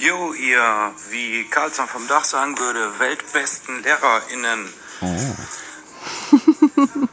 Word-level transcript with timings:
Jo, 0.00 0.32
ihr, 0.32 0.92
wie 1.10 1.44
Karlsson 1.50 1.86
vom 1.86 2.08
Dach 2.08 2.24
sagen 2.24 2.58
würde, 2.58 2.98
weltbesten 2.98 3.82
LehrerInnen. 3.82 4.72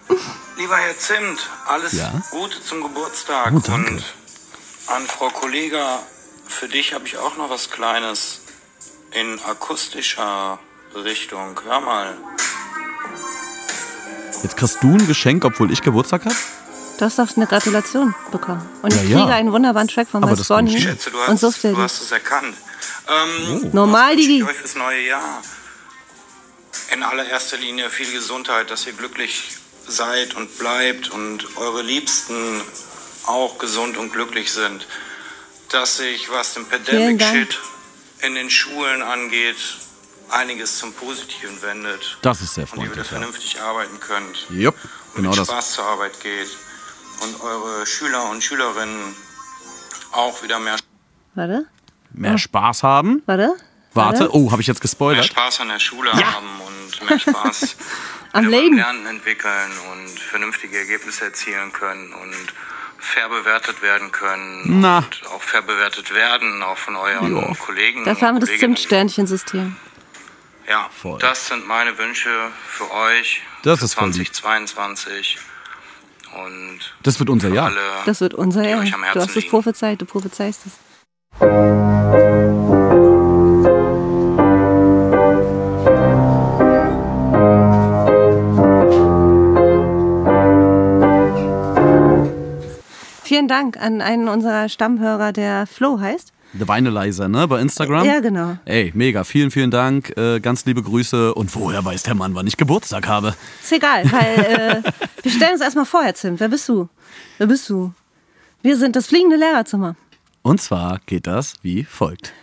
Lieber 0.58 0.78
Herr 0.78 0.98
Zimt, 0.98 1.50
alles 1.66 1.92
Ja? 1.92 2.14
Gute 2.32 2.64
zum 2.64 2.82
Geburtstag. 2.82 3.52
Oh, 3.54 3.60
danke. 3.60 3.92
Und 3.92 4.04
an 4.88 5.06
Frau 5.06 5.28
Kollega, 5.28 6.00
für 6.48 6.70
dich 6.70 6.94
habe 6.94 7.06
ich 7.06 7.18
auch 7.18 7.36
noch 7.36 7.50
was 7.50 7.70
Kleines 7.70 8.40
in 9.12 9.38
akustischer 9.44 10.58
Richtung. 10.96 11.60
Hör 11.66 11.82
mal. 11.82 12.16
Jetzt 14.44 14.56
kriegst 14.56 14.82
du 14.82 14.94
ein 14.94 15.06
Geschenk, 15.08 15.44
obwohl 15.44 15.74
ich 15.74 15.82
Geburtstag 15.82 16.24
habe? 16.24 16.36
Du 17.00 17.06
hast 17.06 17.20
doch 17.20 17.36
eine 17.36 17.48
Gratulation 17.48 18.16
bekommen. 18.32 18.66
Und 18.82 18.94
Ja, 18.94 19.04
ich 19.04 19.10
ja. 19.10 19.20
kriege 19.20 19.34
einen 19.34 19.52
wunderbaren 19.52 19.90
Track 19.90 20.08
von 20.08 20.22
Miles 20.22 20.48
du 20.48 20.54
Und 21.28 21.38
so 21.38 21.52
du 21.52 21.78
hast 21.78 22.02
es 22.02 22.12
erkannt. 22.14 22.56
Ähm, 23.10 23.70
Normal, 23.74 24.12
wünsche 24.12 24.28
Digi. 24.28 24.38
ich 24.40 24.48
euch 24.48 24.58
fürs 24.58 24.76
neue 24.76 25.02
Jahr? 25.02 25.42
In 26.94 27.04
allererster 27.04 27.58
Linie 27.58 27.90
viel 27.90 28.12
Gesundheit, 28.12 28.70
dass 28.72 28.86
ihr 28.88 28.94
glücklich 28.94 29.58
seid 29.88 30.36
und 30.36 30.58
bleibt 30.58 31.10
und 31.10 31.58
eure 31.58 31.82
Liebsten 31.82 32.62
auch 33.26 33.58
gesund 33.58 33.98
und 33.98 34.14
glücklich 34.14 34.52
sind. 34.52 34.88
Dass 35.70 35.98
sich, 35.98 36.30
was 36.30 36.54
den. 36.54 36.66
Pandemic-Shit 36.66 37.60
in 38.22 38.36
den 38.36 38.50
Schulen 38.50 39.02
angeht, 39.02 39.58
einiges 40.30 40.78
zum 40.80 40.94
Positiven 40.94 41.62
wendet. 41.62 42.18
Das 42.22 42.42
ist 42.42 42.56
sehr 42.56 42.64
Und 42.72 42.80
ihr 42.80 42.92
wieder 42.92 43.04
freundlich. 43.04 43.12
Ja. 43.12 43.18
vernünftig 43.18 43.62
arbeiten 43.62 44.00
könnt. 44.00 44.48
Jupp, 44.50 44.76
und 45.14 45.16
genau 45.16 45.30
mit 45.30 45.40
das. 45.40 45.48
Spaß 45.48 45.72
zur 45.74 45.86
Arbeit 45.86 46.20
geht. 46.22 46.50
Und 47.22 47.42
eure 47.42 47.86
Schüler 47.86 48.30
und 48.30 48.44
Schülerinnen 48.44 49.16
auch 50.12 50.42
wieder 50.44 50.60
mehr 50.60 50.78
Warte, 51.36 51.68
Mehr 52.18 52.38
Spaß 52.38 52.84
haben. 52.84 53.22
warte. 53.26 53.54
Warte, 53.94 54.30
oh, 54.36 54.52
habe 54.52 54.62
ich 54.62 54.68
jetzt 54.68 54.78
mehr 54.78 54.82
gespoilert? 54.82 55.26
Spaß 55.26 55.62
an 55.62 55.70
der 55.70 55.80
Schule 55.80 56.12
haben 56.14 56.62
und 56.68 57.10
mehr 57.10 57.20
Spaß 57.20 57.76
Am 58.34 58.48
Leben. 58.48 58.76
Lernen 58.76 59.06
entwickeln 59.08 59.72
und 59.92 60.20
vernünftige 60.20 60.78
Ergebnisse 60.78 61.26
erzielen 61.26 61.72
können 61.74 62.14
und 62.14 62.54
fair 63.00 63.28
bewertet 63.30 63.82
werden 63.82 64.12
können 64.12 64.80
Na. 64.82 65.00
und 65.00 65.22
auch 65.34 65.42
fair 65.42 65.62
bewertet 65.64 66.14
werden, 66.14 66.62
auch 66.62 66.78
von 66.78 66.96
euren 66.96 67.36
Ja. 67.36 67.54
Kollegen. 67.56 68.04
Dafür 68.06 68.28
haben 68.28 68.36
wir 68.36 68.42
das. 68.48 68.58
Zimtsternchen-System. 68.60 69.76
Ja, 70.70 70.90
Voll. 71.02 71.18
das 71.20 71.48
sind 71.48 71.66
meine 71.68 71.98
Wünsche 71.98 72.30
für 72.68 72.92
euch 72.92 73.42
Das 73.64 73.80
für 73.80 73.86
ist 73.86 73.94
voll 73.96 74.10
lieb. 74.12 74.34
2022 74.36 75.38
und 76.46 76.80
Das 77.04 77.18
wird 77.20 77.30
unser 77.30 77.48
für 77.50 77.56
Jahr. 77.56 77.66
alle, 77.68 77.80
Das 78.06 78.20
wird 78.22 78.34
unser 78.34 78.68
Jahr. 78.68 78.82
euch 78.82 78.94
am 78.94 79.00
Du 79.02 79.06
Herzen 79.08 79.22
hast 79.22 79.36
es 79.38 79.48
prophezeit, 79.48 80.02
du 80.02 80.06
prophezeist 80.06 80.66
es. 80.66 80.74
Vielen 81.40 81.50
Dank 93.48 93.78
an 93.80 94.02
einen 94.02 94.28
unserer 94.30 94.68
Stammhörer, 94.68 95.32
der 95.32 95.68
Flo 95.68 96.00
heißt. 96.00 96.34
The 96.58 96.68
Weinelizer, 96.68 97.28
ne? 97.28 97.48
Bei 97.48 97.62
Instagram. 97.62 98.08
Ja, 98.08 98.20
genau. 98.20 98.58
Ey, 98.66 98.92
mega. 98.96 99.24
Vielen, 99.24 99.52
vielen 99.52 99.70
Dank. 99.70 100.18
Äh, 100.18 100.40
ganz 100.40 100.66
liebe 100.66 100.82
Grüße. 100.82 101.36
Und 101.36 101.54
woher 101.54 101.86
weiß 101.86 102.02
der 102.02 102.16
Mann, 102.16 102.34
wann 102.34 102.48
ich 102.48 102.58
Geburtstag 102.58 103.08
habe? 103.08 103.36
Ist 103.62 103.74
egal, 103.74 104.12
weil 104.12 104.84
äh, 104.84 104.92
wir 105.22 105.32
stellen 105.32 105.52
uns 105.52 105.62
erstmal 105.62 105.86
vor, 105.86 106.04
Herr 106.04 106.16
Zimt. 106.16 106.40
Wer 106.40 106.50
bist 106.50 106.68
du? 106.68 106.90
Wer 107.38 107.46
bist 107.46 107.70
du? 107.70 107.94
Wir 108.64 108.76
sind 108.76 108.96
das 108.96 109.06
fliegende 109.06 109.36
Lehrerzimmer. 109.36 109.96
Und 110.42 110.62
zwar 110.62 111.00
geht 111.06 111.28
das 111.28 111.56
wie 111.62 111.84
folgt. 111.84 112.34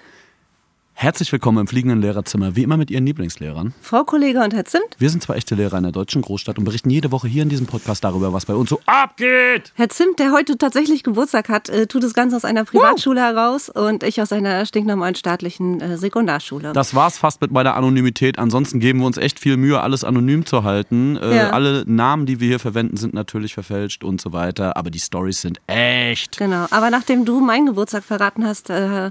Herzlich 0.97 1.31
willkommen 1.33 1.59
im 1.59 1.67
fliegenden 1.67 2.01
Lehrerzimmer, 2.01 2.55
wie 2.57 2.63
immer 2.63 2.77
mit 2.77 2.89
Ihren 2.91 3.05
Lieblingslehrern. 3.05 3.75
Frau 3.83 4.05
Kollege 4.05 4.41
und 4.43 4.55
Herr 4.55 4.65
Zimt. 4.65 4.85
Wir 4.99 5.11
sind 5.11 5.23
zwei 5.23 5.35
echte 5.35 5.55
Lehrer 5.57 5.77
in 5.77 5.83
der 5.83 5.93
deutschen 5.93 6.23
Großstadt 6.23 6.57
und 6.57 6.65
berichten 6.65 6.89
jede 6.89 7.11
Woche 7.11 7.27
hier 7.27 7.43
in 7.43 7.49
diesem 7.49 7.67
Podcast 7.67 8.05
darüber, 8.05 8.33
was 8.33 8.47
bei 8.47 8.55
uns 8.55 8.71
so 8.71 8.81
abgeht. 8.87 9.73
Herr 9.75 9.89
Zimt, 9.91 10.19
der 10.21 10.31
heute 10.33 10.57
tatsächlich 10.57 11.03
Geburtstag 11.03 11.49
hat, 11.49 11.69
äh, 11.69 11.89
tut 11.89 12.05
das 12.05 12.15
Ganze 12.15 12.37
aus 12.37 12.45
einer 12.45 12.65
Privatschule 12.65 13.21
heraus 13.21 13.69
und 13.69 14.03
ich 14.05 14.23
aus 14.23 14.33
einer 14.33 14.65
stinknormalen 14.65 15.17
staatlichen 15.17 15.81
äh, 15.81 15.99
Sekundarschule. 15.99 16.73
Das 16.73 16.95
war's 16.95 17.19
fast 17.19 17.41
mit 17.41 17.51
meiner 17.51 17.75
Anonymität. 17.75 18.39
Ansonsten 18.39 18.79
geben 18.79 19.01
wir 19.01 19.07
uns 19.07 19.19
echt 19.19 19.41
viel 19.41 19.57
Mühe, 19.57 19.81
alles 19.81 20.05
anonym 20.05 20.47
zu 20.47 20.63
halten. 20.63 21.17
Äh, 21.17 21.37
Ja. 21.37 21.51
Alle 21.51 21.83
Namen, 21.87 22.25
die 22.25 22.39
wir 22.41 22.47
hier 22.49 22.61
verwenden, 22.61 22.97
sind 22.97 23.13
natürlich 23.15 23.53
verfälscht 23.53 24.05
und 24.05 24.21
so 24.21 24.33
weiter. 24.33 24.77
Aber 24.77 24.91
die 24.91 25.01
Stories 25.01 25.41
sind 25.41 25.59
echt. 25.67 26.39
Genau, 26.39 26.67
aber 26.71 26.89
nachdem 26.91 27.25
du 27.25 27.41
meinen 27.41 27.67
Geburtstag 27.67 28.05
verraten 28.05 28.47
hast, 28.47 28.71
äh, 28.71 29.11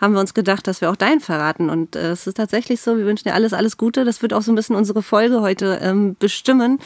haben 0.00 0.14
wir 0.14 0.20
uns 0.20 0.34
gedacht, 0.34 0.66
dass 0.66 0.80
wir 0.80 0.90
auch 0.90 0.96
deinen 0.96 1.20
verraten. 1.20 1.70
Und 1.70 1.96
äh, 1.96 2.12
es 2.12 2.26
ist 2.26 2.36
tatsächlich 2.36 2.80
so, 2.80 2.96
wir 2.96 3.04
wünschen 3.04 3.28
dir 3.28 3.34
alles, 3.34 3.52
alles 3.52 3.76
Gute. 3.76 4.04
Das 4.04 4.22
wird 4.22 4.32
auch 4.32 4.42
so 4.42 4.52
ein 4.52 4.54
bisschen 4.54 4.76
unsere 4.76 5.02
Folge 5.02 5.40
heute 5.40 5.78
ähm, 5.82 6.16
bestimmen. 6.18 6.78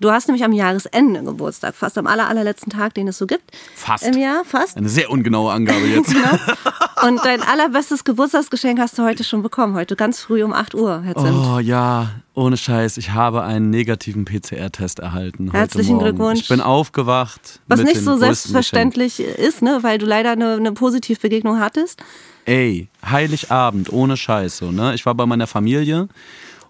Du 0.00 0.10
hast 0.10 0.28
nämlich 0.28 0.44
am 0.44 0.52
Jahresende 0.52 1.22
Geburtstag, 1.22 1.74
fast 1.74 1.96
am 1.96 2.06
aller, 2.06 2.28
allerletzten 2.28 2.70
Tag, 2.70 2.94
den 2.94 3.08
es 3.08 3.18
so 3.18 3.26
gibt. 3.26 3.44
Fast. 3.74 4.04
Im 4.04 4.18
Jahr, 4.18 4.44
fast. 4.44 4.76
Eine 4.76 4.88
sehr 4.88 5.10
ungenaue 5.10 5.52
Angabe 5.52 5.86
jetzt. 5.86 6.14
Und 7.06 7.24
dein 7.24 7.42
allerbestes 7.42 8.04
Geburtstagsgeschenk 8.04 8.78
hast 8.78 8.98
du 8.98 9.04
heute 9.04 9.24
schon 9.24 9.42
bekommen. 9.42 9.74
Heute 9.74 9.96
ganz 9.96 10.20
früh 10.20 10.42
um 10.42 10.52
8 10.52 10.74
Uhr, 10.74 11.02
Herr 11.02 11.14
Zimt. 11.14 11.46
Oh 11.46 11.58
ja, 11.58 12.10
ohne 12.34 12.56
Scheiß. 12.56 12.96
Ich 12.98 13.10
habe 13.10 13.42
einen 13.42 13.70
negativen 13.70 14.24
PCR-Test 14.24 14.98
erhalten. 14.98 15.48
Heute 15.48 15.58
Herzlichen. 15.58 15.98
Glückwunsch. 15.98 16.40
Ich 16.40 16.48
bin 16.48 16.60
aufgewacht. 16.60 17.60
Was 17.66 17.82
nicht 17.82 18.00
so 18.00 18.16
selbstverständlich 18.16 19.20
ist, 19.20 19.62
ne? 19.62 19.78
weil 19.82 19.98
du 19.98 20.06
leider 20.06 20.32
eine, 20.32 20.54
eine 20.54 20.72
Positivbegegnung 20.72 21.58
hattest. 21.60 22.02
Ey, 22.44 22.88
Heiligabend, 23.04 23.92
ohne 23.92 24.16
Scheiß 24.16 24.58
so, 24.58 24.70
ne? 24.70 24.94
Ich 24.94 25.04
war 25.04 25.16
bei 25.16 25.26
meiner 25.26 25.48
Familie 25.48 26.08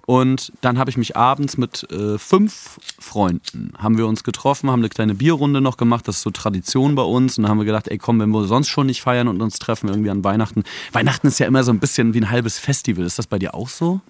und 0.07 0.53
dann 0.61 0.79
habe 0.79 0.89
ich 0.89 0.97
mich 0.97 1.17
abends 1.17 1.59
mit 1.59 1.91
äh, 1.91 2.17
fünf 2.17 2.79
Freunden, 2.99 3.73
haben 3.77 3.99
wir 3.99 4.07
uns 4.07 4.23
getroffen, 4.23 4.71
haben 4.71 4.81
eine 4.81 4.89
kleine 4.89 5.15
Bierrunde 5.15 5.61
noch 5.61 5.77
gemacht, 5.77 6.07
das 6.07 6.17
ist 6.17 6.23
so 6.23 6.31
Tradition 6.31 6.95
bei 6.95 7.03
uns 7.03 7.37
und 7.37 7.43
dann 7.43 7.51
haben 7.51 7.59
wir 7.59 7.65
gedacht, 7.65 7.89
ey 7.89 7.99
komm, 7.99 8.21
wenn 8.21 8.31
wir 8.31 8.45
sonst 8.45 8.69
schon 8.69 8.87
nicht 8.87 9.03
feiern 9.03 9.27
und 9.27 9.43
uns 9.43 9.59
treffen 9.59 9.89
irgendwie 9.89 10.11
an 10.11 10.23
Weihnachten. 10.23 10.63
Weihnachten 10.93 11.27
ist 11.27 11.41
ja 11.41 11.47
immer 11.47 11.65
so 11.65 11.73
ein 11.73 11.81
bisschen 11.81 12.15
wie 12.15 12.21
ein 12.21 12.31
halbes 12.31 12.59
Festival, 12.59 13.05
ist 13.05 13.19
das 13.19 13.27
bei 13.27 13.39
dir 13.39 13.55
auch 13.55 13.69
so? 13.69 14.01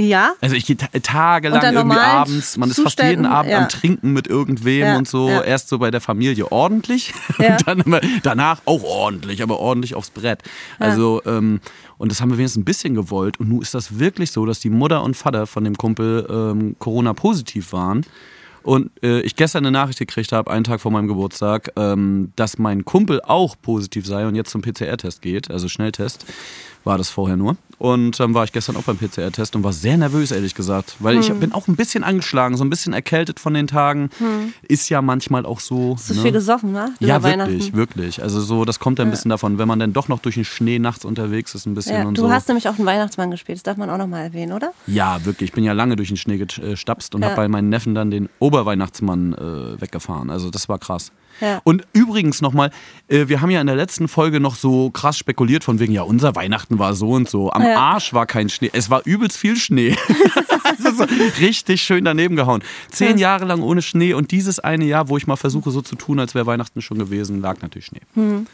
Ja, 0.00 0.34
Also 0.40 0.54
ich 0.54 0.64
gehe 0.64 0.76
ta 0.76 0.86
tagelang 1.02 1.60
irgendwie 1.74 1.98
abends, 1.98 2.56
man 2.56 2.70
ist 2.70 2.80
fast 2.80 3.02
jeden 3.02 3.26
Abend 3.26 3.50
ja. 3.50 3.58
am 3.58 3.68
Trinken 3.68 4.12
mit 4.12 4.28
irgendwem 4.28 4.86
Ja, 4.86 4.96
und 4.96 5.08
so. 5.08 5.28
ja. 5.28 5.42
Erst 5.42 5.68
so 5.68 5.78
bei 5.78 5.90
der 5.90 6.00
Familie 6.00 6.52
ordentlich 6.52 7.12
und 7.38 7.66
dann 7.66 7.80
immer 7.80 8.00
danach 8.22 8.60
auch 8.64 8.84
ordentlich, 8.84 9.42
aber 9.42 9.58
ordentlich 9.58 9.96
aufs 9.96 10.10
Brett. 10.10 10.42
Also, 10.78 11.20
ähm, 11.26 11.60
und 11.96 12.12
das 12.12 12.20
haben 12.20 12.30
wir 12.30 12.38
wenigstens 12.38 12.62
ein 12.62 12.64
bisschen 12.64 12.94
gewollt. 12.94 13.40
Und 13.40 13.48
nun 13.48 13.60
ist 13.60 13.74
das 13.74 13.98
wirklich 13.98 14.30
so, 14.30 14.46
dass 14.46 14.60
die 14.60 14.70
Mutter 14.70 15.02
und 15.02 15.16
Vater 15.16 15.48
von 15.48 15.64
dem 15.64 15.76
Kumpel 15.76 16.26
ähm, 16.30 16.76
Corona-positiv 16.78 17.72
waren. 17.72 18.06
Und 18.62 18.90
äh, 19.02 19.20
ich 19.22 19.34
gestern 19.34 19.64
eine 19.64 19.72
Nachricht 19.72 19.98
gekriegt 19.98 20.30
habe, 20.30 20.50
einen 20.50 20.62
Tag 20.64 20.80
vor 20.80 20.92
meinem 20.92 21.08
Geburtstag, 21.08 21.72
ähm, 21.76 22.32
dass 22.36 22.58
mein 22.58 22.84
Kumpel 22.84 23.20
auch 23.22 23.56
positiv 23.60 24.06
sei 24.06 24.26
und 24.26 24.34
jetzt 24.34 24.50
zum 24.50 24.62
PCR-Test 24.62 25.22
geht, 25.22 25.50
also 25.50 25.68
Schnelltest, 25.68 26.26
war 26.88 26.98
das 26.98 27.10
vorher 27.10 27.36
nur. 27.36 27.56
Und 27.78 28.18
dann 28.18 28.34
war 28.34 28.42
ich 28.42 28.50
gestern 28.50 28.74
auch 28.76 28.82
beim 28.82 28.96
PCR-Test 28.96 29.54
und 29.54 29.62
war 29.62 29.72
sehr 29.72 29.96
nervös, 29.96 30.32
ehrlich 30.32 30.56
gesagt. 30.56 30.96
Weil 30.98 31.18
ich 31.18 31.32
bin 31.34 31.52
auch 31.52 31.68
ein 31.68 31.76
bisschen 31.76 32.02
angeschlagen, 32.02 32.56
so 32.56 32.64
ein 32.64 32.70
bisschen 32.70 32.92
erkältet 32.92 33.38
von 33.38 33.54
den 33.54 33.68
Tagen. 33.68 34.10
Ist 34.62 34.88
ja 34.88 35.00
manchmal 35.00 35.46
auch 35.46 35.60
so. 35.60 35.94
hast 35.96 36.10
du 36.10 36.14
ne? 36.14 36.22
viel 36.22 36.32
gesoffen, 36.32 36.72
ne? 36.72 36.92
Ja, 36.98 37.22
wirklich, 37.22 37.74
wirklich. 37.74 38.20
Also 38.20 38.40
so, 38.40 38.64
das 38.64 38.80
kommt 38.80 38.98
ein 38.98 39.10
bisschen 39.10 39.28
davon, 39.28 39.58
wenn 39.58 39.68
man 39.68 39.78
dann 39.78 39.92
doch 39.92 40.08
noch 40.08 40.18
durch 40.18 40.34
den 40.34 40.44
Schnee 40.44 40.80
nachts 40.80 41.04
unterwegs 41.04 41.54
ist, 41.54 41.66
ein 41.66 41.74
bisschen 41.74 41.94
Ja, 41.96 42.04
und 42.08 42.18
du 42.18 42.22
so. 42.22 42.32
hast 42.32 42.48
nämlich 42.48 42.68
auch 42.68 42.76
einen 42.76 42.86
Weihnachtsmann 42.86 43.30
gespielt, 43.30 43.58
das 43.58 43.62
darf 43.62 43.76
man 43.76 43.90
auch 43.90 43.98
nochmal 43.98 44.24
erwähnen, 44.24 44.54
oder? 44.54 44.72
Ja, 44.88 45.24
wirklich. 45.24 45.50
Ich 45.50 45.54
bin 45.54 45.62
ja 45.62 45.72
lange 45.74 45.94
durch 45.94 46.08
den 46.08 46.16
Schnee 46.16 46.38
gestapst 46.38 47.14
und 47.14 47.20
Ja. 47.22 47.28
habe 47.28 47.36
bei 47.36 47.48
meinen 47.48 47.68
Neffen 47.68 47.94
dann 47.94 48.10
den 48.10 48.28
Oberweihnachtsmann 48.40 49.34
äh, 49.34 49.80
weggefahren. 49.80 50.30
Also 50.30 50.50
das 50.50 50.68
war 50.68 50.78
krass. 50.78 51.12
Ja. 51.40 51.60
Und 51.64 51.86
übrigens 51.92 52.40
nochmal, 52.40 52.70
äh, 53.08 53.28
wir 53.28 53.40
haben 53.40 53.50
ja 53.50 53.60
in 53.60 53.66
der 53.66 53.76
letzten 53.76 54.08
Folge 54.08 54.40
noch 54.40 54.54
so 54.54 54.90
krass 54.90 55.18
spekuliert 55.18 55.64
von 55.64 55.78
wegen, 55.78 55.92
ja, 55.92 56.02
unser 56.02 56.34
Weihnachten 56.34 56.78
war 56.78 56.94
so 56.94 57.10
und 57.10 57.28
so. 57.28 57.52
Am 57.52 57.62
Ja. 57.62 57.76
Arsch 57.78 58.12
war 58.12 58.26
kein 58.26 58.48
Schnee. 58.48 58.70
Es 58.72 58.90
war 58.90 59.02
übelst 59.04 59.36
viel 59.36 59.56
Schnee. 59.56 59.96
so 60.96 61.04
richtig 61.40 61.82
schön 61.82 62.04
daneben 62.04 62.36
gehauen. 62.36 62.62
Zehn 62.90 63.18
Jahre 63.18 63.44
lang 63.44 63.62
ohne 63.62 63.82
Schnee 63.82 64.14
und 64.14 64.30
dieses 64.30 64.58
eine 64.58 64.84
Jahr, 64.84 65.08
wo 65.08 65.16
ich 65.16 65.26
mal 65.26 65.36
versuche 65.36 65.70
so 65.70 65.82
zu 65.82 65.96
tun, 65.96 66.18
als 66.20 66.34
wäre 66.34 66.46
Weihnachten 66.46 66.82
schon 66.82 66.98
gewesen, 66.98 67.40
lag 67.40 67.60
natürlich 67.62 67.86
Schnee. 67.86 68.00
Hm. 68.14 68.46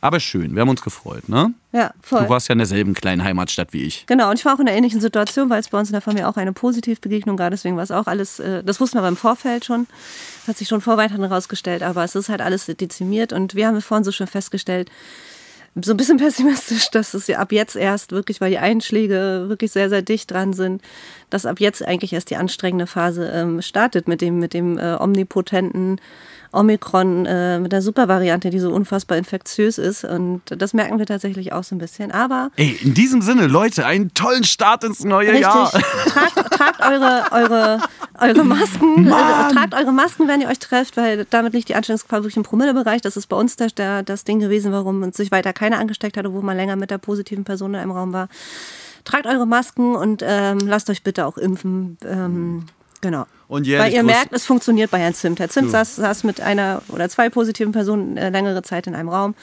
Aber 0.00 0.20
schön, 0.20 0.54
wir 0.54 0.62
haben 0.62 0.68
uns 0.68 0.82
gefreut, 0.82 1.28
ne? 1.28 1.52
Ja, 1.70 1.92
voll. 2.02 2.22
Du 2.22 2.28
warst 2.30 2.48
ja 2.48 2.54
in 2.54 2.58
derselben 2.58 2.94
kleinen 2.94 3.22
Heimatstadt 3.22 3.74
wie 3.74 3.84
ich. 3.84 4.06
Genau, 4.06 4.30
und 4.30 4.38
ich 4.38 4.44
war 4.44 4.54
auch 4.54 4.60
in 4.60 4.66
einer 4.66 4.76
ähnlichen 4.76 5.00
Situation, 5.00 5.50
weil 5.50 5.60
es 5.60 5.68
bei 5.68 5.78
uns 5.78 5.90
in 5.90 5.92
der 5.92 6.00
Familie 6.00 6.26
auch 6.26 6.36
eine 6.36 6.54
Positivbegegnung 6.54 7.36
gab. 7.36 7.50
Deswegen 7.50 7.76
war 7.76 7.82
es 7.82 7.90
auch 7.90 8.06
alles, 8.06 8.38
äh, 8.38 8.64
das 8.64 8.80
wussten 8.80 8.96
wir 8.96 9.02
beim 9.02 9.16
Vorfeld 9.16 9.66
schon, 9.66 9.86
hat 10.46 10.56
sich 10.56 10.66
schon 10.66 10.80
vor 10.80 10.96
Weihnachten 10.96 11.22
herausgestellt, 11.22 11.82
aber 11.82 12.04
es 12.04 12.14
ist 12.14 12.30
halt 12.30 12.40
alles 12.40 12.66
dezimiert. 12.66 13.34
Und 13.34 13.54
wir 13.54 13.66
haben 13.66 13.80
vorhin 13.82 14.04
so 14.04 14.12
schön 14.12 14.26
festgestellt, 14.26 14.90
so 15.74 15.92
ein 15.92 15.98
bisschen 15.98 16.16
pessimistisch, 16.18 16.90
dass 16.90 17.12
es 17.12 17.26
ja 17.26 17.38
ab 17.38 17.52
jetzt 17.52 17.76
erst 17.76 18.12
wirklich, 18.12 18.40
weil 18.40 18.50
die 18.50 18.58
Einschläge 18.58 19.44
wirklich 19.48 19.70
sehr, 19.70 19.90
sehr 19.90 20.00
dicht 20.00 20.30
dran 20.30 20.54
sind, 20.54 20.80
dass 21.28 21.44
ab 21.44 21.60
jetzt 21.60 21.84
eigentlich 21.84 22.14
erst 22.14 22.30
die 22.30 22.36
anstrengende 22.36 22.86
Phase 22.86 23.28
ähm, 23.28 23.60
startet 23.60 24.08
mit 24.08 24.22
dem, 24.22 24.38
mit 24.38 24.54
dem 24.54 24.78
äh, 24.78 24.94
omnipotenten 24.94 26.00
Omikron, 26.52 27.26
äh, 27.26 27.58
mit 27.58 27.72
der 27.72 27.82
Supervariante, 27.82 28.50
die 28.50 28.58
so 28.58 28.70
unfassbar 28.70 29.18
infektiös 29.18 29.78
ist. 29.78 30.04
Und 30.04 30.42
das 30.48 30.74
merken 30.74 30.98
wir 30.98 31.06
tatsächlich 31.06 31.52
auch 31.52 31.64
so 31.64 31.74
ein 31.74 31.78
bisschen. 31.78 32.10
Aber. 32.12 32.50
Ey, 32.56 32.78
in 32.82 32.94
diesem 32.94 33.22
Sinne, 33.22 33.46
Leute, 33.46 33.86
einen 33.86 34.14
tollen 34.14 34.44
Start 34.44 34.84
ins 34.84 35.04
neue 35.04 35.28
Richtig. 35.28 35.42
Jahr. 35.42 35.70
Tragt, 35.70 36.52
tragt 36.52 36.80
eure, 36.80 37.24
eure, 37.32 37.80
eure 38.20 38.44
Masken, 38.44 39.06
äh, 39.06 39.52
tragt 39.52 39.74
eure 39.74 39.92
Masken, 39.92 40.28
wenn 40.28 40.40
ihr 40.40 40.48
euch 40.48 40.58
trefft, 40.58 40.96
weil 40.96 41.26
damit 41.28 41.52
liegt 41.52 41.68
die 41.68 41.74
Ansteckungsgefahr 41.74 42.20
wirklich 42.20 42.36
im 42.36 42.42
Promillebereich. 42.42 43.02
Das 43.02 43.16
ist 43.16 43.26
bei 43.26 43.36
uns 43.36 43.56
der, 43.56 43.68
der, 43.68 44.02
das 44.02 44.24
Ding 44.24 44.40
gewesen, 44.40 44.72
warum 44.72 45.02
uns 45.02 45.16
sich 45.16 45.30
weiter 45.30 45.52
keiner 45.52 45.78
angesteckt 45.78 46.16
hat, 46.16 46.26
obwohl 46.26 46.42
man 46.42 46.56
länger 46.56 46.76
mit 46.76 46.90
der 46.90 46.98
positiven 46.98 47.44
Person 47.44 47.74
in 47.74 47.80
einem 47.80 47.90
Raum 47.90 48.12
war. 48.12 48.28
Tragt 49.04 49.26
eure 49.26 49.46
Masken 49.46 49.94
und 49.94 50.22
ähm, 50.26 50.58
lasst 50.64 50.90
euch 50.90 51.02
bitte 51.02 51.26
auch 51.26 51.38
impfen. 51.38 51.96
Ähm, 52.04 52.66
genau. 53.00 53.26
Und 53.48 53.66
Weil 53.66 53.94
ihr 53.94 54.02
merkt, 54.02 54.32
es 54.34 54.44
funktioniert 54.44 54.90
bei 54.90 54.98
Herrn 54.98 55.14
Zimt. 55.14 55.40
Herr 55.40 55.48
Zimt 55.48 55.70
saß, 55.70 55.96
saß 55.96 56.22
mit 56.24 56.40
einer 56.42 56.82
oder 56.88 57.08
zwei 57.08 57.30
positiven 57.30 57.72
Personen 57.72 58.18
äh, 58.18 58.28
längere 58.28 58.62
Zeit 58.62 58.86
in 58.86 58.94
einem 58.94 59.08
Raum. 59.08 59.34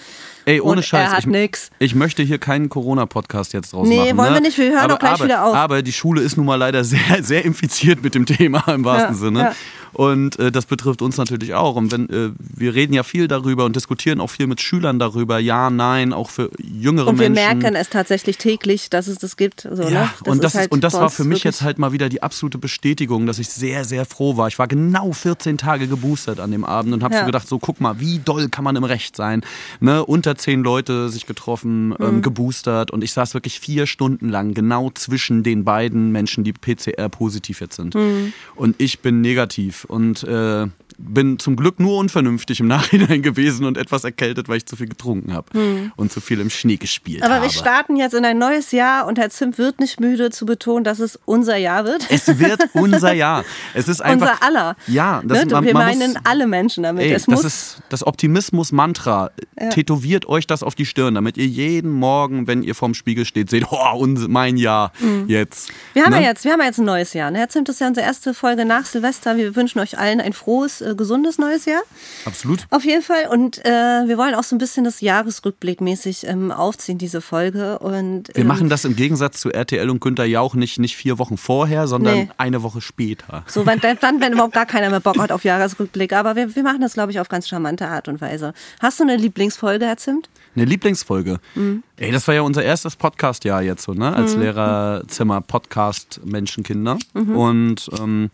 Ey, 0.46 0.62
ohne 0.62 0.84
Scheiß. 0.84 1.10
Er 1.10 1.12
hat 1.13 1.19
ich, 1.22 1.25
nix. 1.25 1.72
ich 1.80 1.96
möchte 1.96 2.22
hier 2.22 2.38
keinen 2.38 2.69
Corona-Podcast 2.69 3.54
jetzt 3.54 3.74
draus 3.74 3.88
Nee, 3.88 3.98
machen. 3.98 4.18
wollen 4.18 4.30
ne? 4.30 4.36
wir 4.36 4.42
nicht. 4.42 4.57
Wir 4.60 4.69
hören 4.69 4.78
aber, 4.78 4.94
doch 4.94 5.00
gleich 5.00 5.12
aber, 5.13 5.25
wieder 5.25 5.44
auf. 5.46 5.56
Aber 5.56 5.81
die 5.81 5.92
Schule 5.92 6.22
ist 6.22 6.38
nun 6.38 6.46
mal 6.46 6.56
leider 6.56 6.84
sehr, 6.84 7.24
sehr 7.24 7.44
infiziert 7.46 8.04
mit 8.04 8.13
dem 8.13 8.28
Thema 8.28 8.63
im 8.72 8.86
wahrsten 8.86 9.16
Ja, 9.16 9.19
Sinne. 9.19 9.40
ja. 9.40 9.56
Und 9.94 10.38
äh, 10.40 10.51
das 10.51 10.66
betrifft 10.66 11.01
uns 11.01 11.16
natürlich 11.18 11.54
auch. 11.54 11.75
Und 11.78 11.92
wenn 11.94 12.10
äh, 12.10 12.31
wir 12.38 12.75
reden 12.75 12.94
ja 12.94 13.04
viel 13.04 13.28
darüber 13.30 13.63
und 13.63 13.78
diskutieren 13.78 14.19
auch 14.19 14.30
viel 14.30 14.46
mit 14.46 14.60
Schülern 14.62 15.00
darüber, 15.00 15.40
ja, 15.40 15.69
nein, 15.69 16.12
auch 16.12 16.30
für 16.30 16.51
jüngere 16.62 17.08
Und 17.08 17.18
wir 17.19 17.30
Menschen. 17.30 17.60
merken 17.60 17.75
es 17.75 17.90
tatsächlich 17.90 18.38
täglich, 18.38 18.90
dass 18.90 19.08
es 19.08 19.18
das 19.19 19.38
gibt. 19.38 19.62
So, 19.62 19.84
Ja, 19.84 19.90
ne? 20.04 20.10
und 20.25 20.44
das, 20.44 20.54
halt 20.56 20.72
und 20.74 20.84
das 20.84 20.94
war 20.96 21.10
für 21.10 21.24
mich 21.24 21.46
jetzt 21.46 21.62
halt 21.62 21.80
mal 21.80 21.94
wieder 21.94 22.10
die 22.10 22.22
absolute 22.22 22.58
Bestätigung, 22.58 23.25
dass 23.25 23.40
ich 23.40 23.48
sehr, 23.50 23.86
sehr 23.86 23.94
froh 24.03 24.36
war. 24.36 24.50
Ich 24.50 24.59
war 24.59 24.68
genau 24.68 25.13
14 25.13 25.57
Tage 25.57 25.88
geboostert 25.88 26.42
an 26.42 26.51
dem 26.51 26.65
Abend 26.65 26.94
und 26.94 27.01
habe 27.03 27.13
Ja. 27.13 27.21
so 27.21 27.25
gedacht, 27.27 27.47
so 27.47 27.57
guck 27.59 27.80
mal, 27.80 28.01
wie 28.01 28.19
doll 28.19 28.50
kann 28.50 28.65
man 28.65 28.75
im 28.75 28.83
Recht 28.83 29.15
sein. 29.15 29.42
Ne? 29.80 30.06
Unter 30.06 30.36
zehn 30.36 30.62
Leute 30.63 31.07
sich 31.07 31.25
getroffen, 31.27 31.89
Mhm. 31.89 31.95
ähm, 32.01 32.21
geboostert 32.21 32.92
und 32.92 33.03
ich 33.03 33.13
saß 33.13 33.33
wirklich 33.36 33.59
vier 33.62 33.88
Stunden 33.88 34.27
lang 34.27 34.53
genau 34.53 34.89
zwischen 34.94 35.44
den 35.44 35.63
beiden 35.63 36.12
Menschen, 36.12 36.44
die 36.44 36.51
PCR-positiv 36.51 37.62
jetzt 37.62 37.75
sind. 37.77 37.95
Mhm. 37.95 38.33
Und 38.56 38.75
ich 38.81 39.00
bin 39.00 39.21
negativ 39.21 39.86
und 39.86 40.24
äh, 40.24 40.68
bin 40.98 41.39
zum 41.39 41.57
Glück 41.57 41.77
nur 41.81 41.98
unvernünftig 41.98 42.62
im 42.62 42.68
Nachhinein 42.75 43.21
gewesen 43.21 43.65
und 43.65 43.77
etwas 43.77 44.06
erkältet, 44.06 44.48
weil 44.48 44.57
ich 44.57 44.65
zu 44.65 44.77
viel 44.77 44.88
getrunken 44.88 45.33
habe 45.33 45.91
und 45.98 46.09
zu 46.12 46.21
viel 46.21 46.39
im 46.39 46.50
Schnee 46.50 46.77
gespielt. 46.77 47.21
Aber 47.24 47.33
habe. 47.36 47.44
wir 47.45 47.50
starten 47.50 47.98
jetzt 47.98 48.13
in 48.13 48.24
ein 48.24 48.38
neues 48.38 48.71
Jahr 48.71 49.06
und 49.06 49.19
Herr 49.19 49.30
Zimt 49.30 49.57
wird 49.57 49.81
nicht 49.81 50.00
müde 50.00 50.30
zu 50.30 50.45
betonen, 50.45 50.86
dass 50.86 51.00
es 51.00 51.19
unser 51.25 51.57
Jahr 51.57 51.83
wird. 51.83 52.06
Es 52.09 52.39
wird 52.39 52.62
unser 52.74 53.12
Jahr. 53.12 53.44
Es 53.74 53.85
ist 53.88 54.02
einfach. 54.02 54.32
unser 54.34 54.44
aller. 54.44 54.76
Ja, 54.88 55.22
das, 55.26 55.46
ne? 55.46 55.52
man, 55.54 55.66
Wir 55.66 55.74
man 55.74 55.86
meinen 55.88 56.14
muss, 56.14 56.22
alle 56.26 56.48
Menschen 56.48 56.84
damit. 56.84 57.04
Ey, 57.04 57.14
es 57.14 57.26
das 57.26 57.44
ist 57.44 57.78
das 57.90 58.06
Optimismus-Mantra. 58.06 59.32
Tätowiert 59.72 60.28
euch 60.28 60.48
das 60.48 60.64
auf 60.64 60.76
die 60.76 60.86
Stirn, 60.86 61.16
damit 61.16 61.38
ihr 61.38 61.48
jeden 61.48 61.92
Morgen, 61.92 62.48
wenn 62.48 62.64
ihr 62.64 62.76
vorm 62.76 62.94
Spiegel 62.94 63.26
steht, 63.26 63.50
seht, 63.50 63.66
oh, 63.72 64.06
mein 64.28 64.58
Jahr 64.58 64.92
jetzt. 65.28 65.70
Mhm. 65.70 65.74
wir, 65.94 66.04
haben 66.06 66.12
Ne? 66.14 66.22
ja 66.22 66.28
jetzt, 66.30 66.44
wir 66.46 66.52
haben 66.54 66.60
ja 66.60 66.66
jetzt 66.68 66.80
ein 66.80 66.86
neues 66.86 67.14
Jahr. 67.14 67.32
Ne? 67.32 67.40
Herr 67.40 67.50
Zimt, 67.50 67.68
das 67.68 67.76
ist 67.76 67.80
ja 67.82 67.88
unsere 67.88 68.06
erste 68.06 68.34
Folge 68.34 68.66
nach 68.66 68.86
Silvester. 68.86 69.38
Wir 69.38 69.56
wünschen 69.56 69.80
euch 69.80 69.98
allen 69.98 70.22
ein 70.22 70.34
frohes, 70.34 70.82
äh, 70.82 70.94
gesundes 70.96 71.38
neues 71.38 71.66
Jahr. 71.66 71.82
Absolut. 72.26 72.66
Auf 72.70 72.84
jeden 72.86 73.02
Fall. 73.02 73.28
Und 73.30 73.64
äh, 73.66 73.70
wir 73.70 74.18
wollen 74.18 74.36
auch 74.36 74.44
so 74.44 74.56
ein 74.56 74.60
bisschen 74.60 74.84
das 74.84 75.02
Jahresrückblickmäßig 75.02 76.28
ähm, 76.28 76.52
aufziehen, 76.52 76.98
diese 76.98 77.22
Folge. 77.22 77.80
Und, 77.80 78.30
Wir 78.34 78.42
ähm, 78.42 78.48
machen 78.48 78.70
das 78.70 78.86
im 78.86 78.96
Gegensatz 78.96 79.40
zu 79.40 79.52
RTL 79.52 79.90
und 79.90 80.00
Günther 80.02 80.26
Jauch 80.26 80.56
nicht, 80.56 80.80
nicht 80.80 80.96
vier 80.96 81.18
Wochen 81.20 81.38
vorher, 81.38 81.88
sondern 81.88 82.16
Nee. 82.16 82.30
eine 82.38 82.64
Woche 82.64 82.82
später. 82.82 83.44
So, 83.48 83.66
wenn, 83.81 83.98
dann, 84.00 84.22
wenn 84.22 84.33
überhaupt 84.33 84.54
gar 84.54 84.66
keiner 84.66 84.89
mehr 84.89 85.00
Bock 85.00 85.18
hat 85.19 85.31
auf 85.31 85.44
Jahresrückblick. 85.44 86.13
Aber 86.13 86.36
wir, 86.36 86.56
wir 86.56 86.63
machen 86.63 86.81
das, 86.81 86.94
glaube 86.94 87.12
ich, 87.12 87.19
auf 87.19 87.30
ganz 87.30 87.48
charmante 87.48 87.88
Art 87.88 88.07
und 88.07 88.22
Weise. 88.22 88.54
Hast 88.81 89.00
du 89.00 89.04
eine 89.04 89.16
Lieblingsfolge, 89.18 89.86
Herr 89.86 89.98
Zimt? 89.98 90.30
Eine 90.56 90.66
Lieblingsfolge. 90.66 91.39
Mhm. 91.56 91.83
Ey, 91.98 92.12
das 92.12 92.27
war 92.27 92.36
ja 92.36 92.42
unser 92.42 92.63
erstes 92.63 92.95
Podcast-Jahr 92.95 93.62
jetzt 93.62 93.83
so, 93.83 93.94
ne? 93.94 94.13
Als 94.16 94.36
Lehrerzimmer 94.36 95.42
Podcast 95.42 96.22
Menschenkinder. 96.24 96.98
Mhm. 97.13 97.36
Und 97.36 97.89
ähm, 98.00 98.30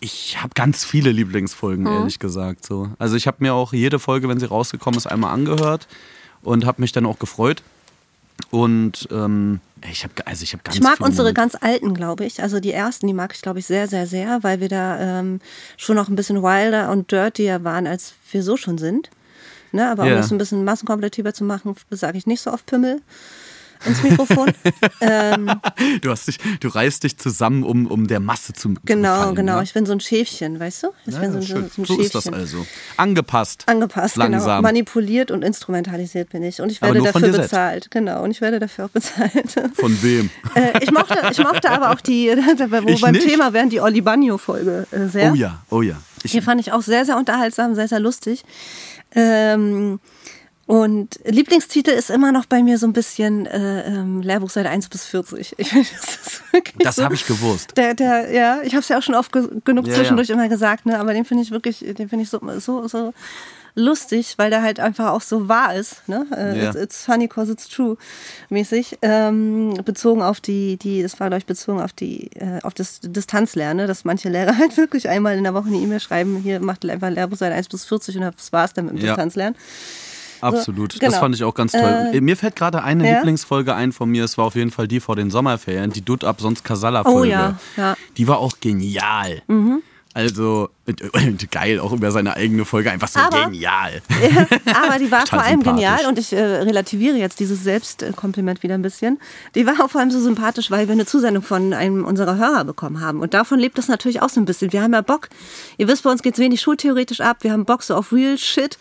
ich 0.00 0.40
habe 0.42 0.50
ganz 0.54 0.84
viele 0.84 1.10
Lieblingsfolgen, 1.12 1.84
Mhm. 1.84 1.90
ehrlich 1.92 2.18
gesagt. 2.18 2.64
So. 2.64 2.90
Also 2.98 3.16
ich 3.16 3.26
habe 3.26 3.38
mir 3.40 3.54
auch 3.54 3.72
jede 3.72 3.98
Folge, 3.98 4.28
wenn 4.28 4.38
sie 4.40 4.46
rausgekommen 4.46 4.98
ist, 4.98 5.06
einmal 5.06 5.32
angehört 5.32 5.88
und 6.42 6.64
habe 6.66 6.80
mich 6.80 6.92
dann 6.92 7.06
auch 7.06 7.18
gefreut. 7.18 7.62
Und 8.50 9.08
ähm, 9.12 9.60
ich 9.90 10.04
habe 10.04 10.14
also 10.26 10.42
ich 10.42 10.52
habe 10.52 10.62
ganz 10.62 10.76
Ich 10.76 10.82
mag 10.82 11.00
unsere 11.00 11.32
ganz 11.32 11.54
alten, 11.54 11.94
glaube 11.94 12.24
ich. 12.24 12.42
Also 12.42 12.60
die 12.60 12.72
ersten, 12.72 13.06
die 13.06 13.14
mag 13.14 13.32
ich, 13.34 13.42
glaube 13.42 13.58
ich, 13.58 13.66
sehr, 13.66 13.88
sehr, 13.88 14.06
sehr, 14.06 14.42
weil 14.42 14.60
wir 14.60 14.68
da 14.68 15.20
ähm, 15.20 15.40
schon 15.76 15.96
noch 15.96 16.08
ein 16.08 16.16
bisschen 16.16 16.42
wilder 16.42 16.90
und 16.90 17.10
dirtier 17.10 17.64
waren, 17.64 17.86
als 17.86 18.14
wir 18.30 18.42
so 18.42 18.56
schon 18.56 18.78
sind. 18.78 19.10
Ne, 19.74 19.90
aber 19.90 20.02
um 20.02 20.10
das 20.10 20.30
ein 20.30 20.36
bisschen 20.36 20.64
massenkomplettiver 20.64 21.32
zu 21.32 21.44
machen, 21.44 21.74
sage 21.90 22.18
ich 22.18 22.26
nicht 22.26 22.42
so 22.42 22.52
oft 22.52 22.66
Pimmel 22.66 23.00
ins 23.86 24.02
Mikrofon. 24.02 24.50
ähm, 25.00 25.50
Du, 26.02 26.10
hast 26.10 26.28
dich, 26.28 26.38
du 26.60 26.68
reißt 26.68 27.02
dich 27.04 27.16
zusammen, 27.18 27.62
um, 27.64 27.86
um 27.86 28.06
der 28.06 28.20
Masse 28.20 28.52
zu 28.52 28.74
genau, 28.84 29.14
gefallen, 29.16 29.34
genau. 29.34 29.56
Ne? 29.58 29.62
Ich 29.64 29.72
bin 29.74 29.86
so 29.86 29.92
ein 29.92 30.00
Schäfchen, 30.00 30.58
weißt 30.60 30.84
du? 30.84 30.88
Ich 31.06 31.14
Ja, 31.14 31.20
bin 31.20 31.32
so, 31.32 31.38
ein- 31.38 31.42
so 31.42 31.56
ein 31.56 31.70
so 31.70 31.84
Schäfchen. 31.84 32.00
ist 32.04 32.14
das 32.14 32.28
also. 32.28 32.66
Angepasst. 32.96 33.64
Angepasst, 33.66 34.14
genau. 34.14 34.28
Langsam. 34.28 34.62
Manipuliert 34.62 35.30
und 35.30 35.42
instrumentalisiert 35.42 36.30
bin 36.30 36.42
ich. 36.42 36.60
Und 36.60 36.70
ich 36.70 36.80
werde 36.82 37.00
dafür 37.02 37.20
selbst. 37.32 37.40
bezahlt. 37.50 37.90
Genau. 37.90 38.22
Und 38.22 38.30
ich 38.32 38.40
werde 38.40 38.58
dafür 38.60 38.86
auch 38.86 38.90
bezahlt. 38.90 39.32
Von 39.74 40.02
wem? 40.02 40.30
äh, 40.54 40.82
ich, 40.82 40.90
mochte, 40.92 41.18
ich 41.30 41.38
mochte 41.38 41.70
aber 41.70 41.90
auch 41.90 42.00
die, 42.00 42.28
wo 42.82 42.88
Ich 42.88 43.00
beim 43.00 43.12
nicht. 43.12 43.26
Thema 43.26 43.52
wären 43.52 43.68
die 43.70 43.80
Oli 43.80 44.00
Bagno-Folge 44.00 44.86
äh, 44.90 45.06
sehr. 45.08 45.32
Oh 45.32 45.34
ja, 45.34 45.62
oh 45.70 45.82
ja. 45.82 45.96
Ich, 46.24 46.32
Hier 46.32 46.42
fand 46.42 46.60
ich 46.60 46.72
auch 46.72 46.82
sehr, 46.82 47.04
sehr 47.04 47.16
unterhaltsam, 47.16 47.74
sehr, 47.74 47.88
sehr 47.88 47.98
lustig. 48.00 48.44
Ähm, 49.14 49.98
und 50.72 51.20
Lieblingstitel 51.24 51.90
ist 51.90 52.08
immer 52.08 52.32
noch 52.32 52.46
bei 52.46 52.62
mir 52.62 52.78
so 52.78 52.86
ein 52.86 52.94
bisschen 52.94 53.44
äh, 53.44 53.82
ähm, 53.88 54.22
Lehrbuchseite 54.22 54.70
1 54.70 54.88
bis 54.88 55.04
40. 55.04 55.54
Ich 55.58 55.70
das 55.74 56.40
Das 56.78 56.96
so. 56.96 57.04
habe 57.04 57.14
ich 57.14 57.26
gewusst. 57.26 57.76
Der, 57.76 57.92
der, 57.92 58.30
ja, 58.32 58.62
ich 58.62 58.72
habe 58.72 58.80
es 58.80 58.88
ja 58.88 58.96
auch 58.96 59.02
schon 59.02 59.14
oft 59.14 59.32
ge 59.32 59.46
genug 59.66 59.86
Ja, 59.86 59.92
zwischendurch 59.94 60.30
immer 60.30 60.48
gesagt, 60.48 60.86
ne? 60.86 60.98
aber 60.98 61.12
den 61.12 61.26
finde 61.26 61.42
ich 61.42 61.50
wirklich, 61.50 61.80
den 61.80 62.08
finde 62.08 62.22
ich 62.22 62.30
so, 62.30 62.40
so, 62.58 62.88
so 62.88 63.12
lustig, 63.74 64.34
weil 64.38 64.48
der 64.48 64.62
halt 64.62 64.80
einfach 64.80 65.10
auch 65.12 65.20
so 65.20 65.46
wahr 65.46 65.74
ist. 65.74 66.08
Ne? 66.08 66.26
Äh, 66.34 66.62
Ja. 66.62 66.70
it's, 66.70 66.76
it's 66.80 67.04
funny 67.04 67.28
cause 67.28 67.52
it's 67.52 67.68
true 67.68 67.98
mäßig. 68.48 68.96
Ähm, 69.02 69.74
bezogen 69.84 70.22
auf 70.22 70.40
die, 70.40 70.78
die, 70.78 71.02
das 71.02 71.20
war 71.20 71.28
glaube 71.28 71.40
ich 71.40 71.46
bezogen 71.46 71.82
auf 71.82 71.92
die, 71.92 72.30
äh, 72.36 72.60
auf 72.62 72.72
das 72.72 73.00
Distanzlernen, 73.02 73.86
dass 73.86 74.06
manche 74.06 74.30
Lehrer 74.30 74.56
halt 74.58 74.78
wirklich 74.78 75.10
einmal 75.10 75.36
in 75.36 75.44
der 75.44 75.52
Woche 75.52 75.66
eine 75.66 75.76
E-Mail 75.76 76.00
schreiben, 76.00 76.36
hier 76.38 76.60
macht 76.60 76.88
einfach 76.88 77.10
Lehrbuchseite 77.10 77.54
1 77.54 77.68
bis 77.68 77.84
40 77.84 78.16
und 78.16 78.22
das 78.22 78.52
war's 78.54 78.72
dann 78.72 78.86
mit 78.86 78.94
dem 78.94 79.00
Ja. 79.04 79.08
Distanzlernen. 79.12 79.54
Absolut. 80.42 80.98
genau. 80.98 81.10
Das 81.10 81.18
fand 81.20 81.34
ich 81.34 81.44
auch 81.44 81.54
ganz 81.54 81.72
toll. 81.72 82.10
Äh, 82.12 82.20
Mir 82.20 82.36
fällt 82.36 82.56
gerade 82.56 82.82
eine 82.82 83.08
ja? 83.08 83.16
Lieblingsfolge 83.16 83.74
ein 83.74 83.92
von 83.92 84.10
mir. 84.10 84.24
Es 84.24 84.36
war 84.38 84.44
auf 84.46 84.54
jeden 84.54 84.70
Fall 84.70 84.88
die 84.88 85.00
vor 85.00 85.16
den 85.16 85.30
Sommerferien, 85.30 85.90
die 85.90 86.02
Dutt 86.04 86.24
ab 86.24 86.40
sonst 86.40 86.64
Kasala-Folge. 86.64 87.18
Oh 87.20 87.24
ja, 87.24 87.58
ja. 87.76 87.96
Die 88.16 88.28
war 88.28 88.38
auch 88.38 88.54
genial. 88.60 89.42
Also, 90.14 90.68
äh, 90.84 90.92
geil, 91.50 91.80
auch 91.80 91.92
über 91.92 92.10
seine 92.10 92.36
eigene 92.36 92.66
Folge. 92.66 92.90
Einfach 92.90 93.08
so 93.08 93.18
Aber- 93.20 93.44
genial. 93.46 94.02
Aber 94.84 94.98
die 94.98 95.10
war 95.10 95.26
vor 95.26 95.40
allem 95.40 95.62
genial 95.62 96.04
und 96.06 96.18
ich 96.18 96.34
äh, 96.34 96.38
relativiere 96.42 97.16
jetzt 97.16 97.40
dieses 97.40 97.64
Selbstkompliment 97.64 98.62
wieder 98.62 98.74
ein 98.74 98.82
bisschen. 98.82 99.18
Die 99.54 99.64
war 99.66 99.72
auch 99.82 99.88
vor 99.90 100.02
allem 100.02 100.10
so 100.10 100.20
sympathisch, 100.20 100.70
weil 100.70 100.86
wir 100.86 100.92
eine 100.92 101.06
Zusendung 101.06 101.42
von 101.42 101.72
einem 101.72 102.04
unserer 102.04 102.36
Hörer 102.36 102.64
bekommen 102.64 103.00
haben. 103.00 103.20
Und 103.20 103.32
davon 103.32 103.58
lebt 103.58 103.78
das 103.78 103.88
natürlich 103.88 104.20
auch 104.20 104.28
so 104.28 104.38
ein 104.40 104.44
bisschen. 104.44 104.70
Wir 104.72 104.82
haben 104.82 104.92
ja 104.92 105.00
Bock, 105.00 105.30
ihr 105.78 105.88
wisst, 105.88 106.02
bei 106.02 106.10
uns 106.10 106.20
geht 106.22 106.34
es 106.34 106.40
wenig 106.40 106.60
schultheoretisch 106.60 107.22
ab. 107.22 107.38
Wir 107.40 107.52
haben 107.52 107.64
Bock 107.64 107.82
so 107.82 107.94
auf 107.94 108.12
Real 108.12 108.36
Shit, 108.36 108.76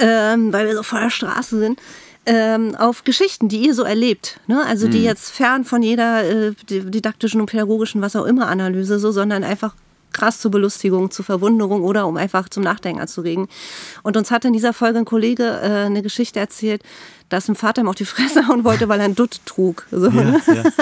ähm, 0.00 0.52
weil 0.52 0.66
wir 0.66 0.74
so 0.74 0.82
vor 0.82 1.00
der 1.00 1.10
Straße 1.10 1.58
sind. 1.58 1.80
Ähm, 2.26 2.74
auf 2.76 3.04
Geschichten, 3.04 3.48
die 3.48 3.66
ihr 3.66 3.74
so 3.74 3.82
erlebt. 3.82 4.40
Ne? 4.46 4.62
Also 4.66 4.86
Mhm. 4.86 4.90
die 4.90 5.02
jetzt 5.02 5.30
fern 5.30 5.64
von 5.64 5.82
jeder 5.82 6.24
äh, 6.24 6.52
didaktischen 6.68 7.40
und 7.40 7.46
pädagogischen, 7.46 8.02
was 8.02 8.14
auch 8.14 8.26
immer 8.26 8.46
Analyse, 8.48 8.98
so, 8.98 9.10
sondern 9.10 9.42
einfach 9.42 9.74
krass 10.12 10.38
zur 10.40 10.50
Belustigung, 10.50 11.10
zur 11.10 11.24
Verwunderung 11.24 11.82
oder 11.82 12.06
um 12.06 12.16
einfach 12.16 12.48
zum 12.48 12.62
Nachdenken 12.62 13.00
anzuregen. 13.00 13.48
Und 14.02 14.16
uns 14.16 14.30
hat 14.30 14.44
in 14.44 14.52
dieser 14.52 14.72
Folge 14.72 14.98
ein 14.98 15.04
Kollege 15.04 15.44
äh, 15.62 15.86
eine 15.86 16.02
Geschichte 16.02 16.40
erzählt, 16.40 16.82
dass 17.28 17.48
ein 17.48 17.54
Vater 17.54 17.82
ihm 17.82 17.88
auf 17.88 17.94
die 17.94 18.04
Fresse 18.04 18.48
hauen 18.48 18.64
wollte, 18.64 18.88
weil 18.88 18.98
er 19.00 19.04
einen 19.06 19.14
Dutt 19.14 19.40
trug. 19.46 19.86
So, 19.90 20.10
ne? 20.10 20.40
Ja, 20.46 20.54
ja. 20.54 20.62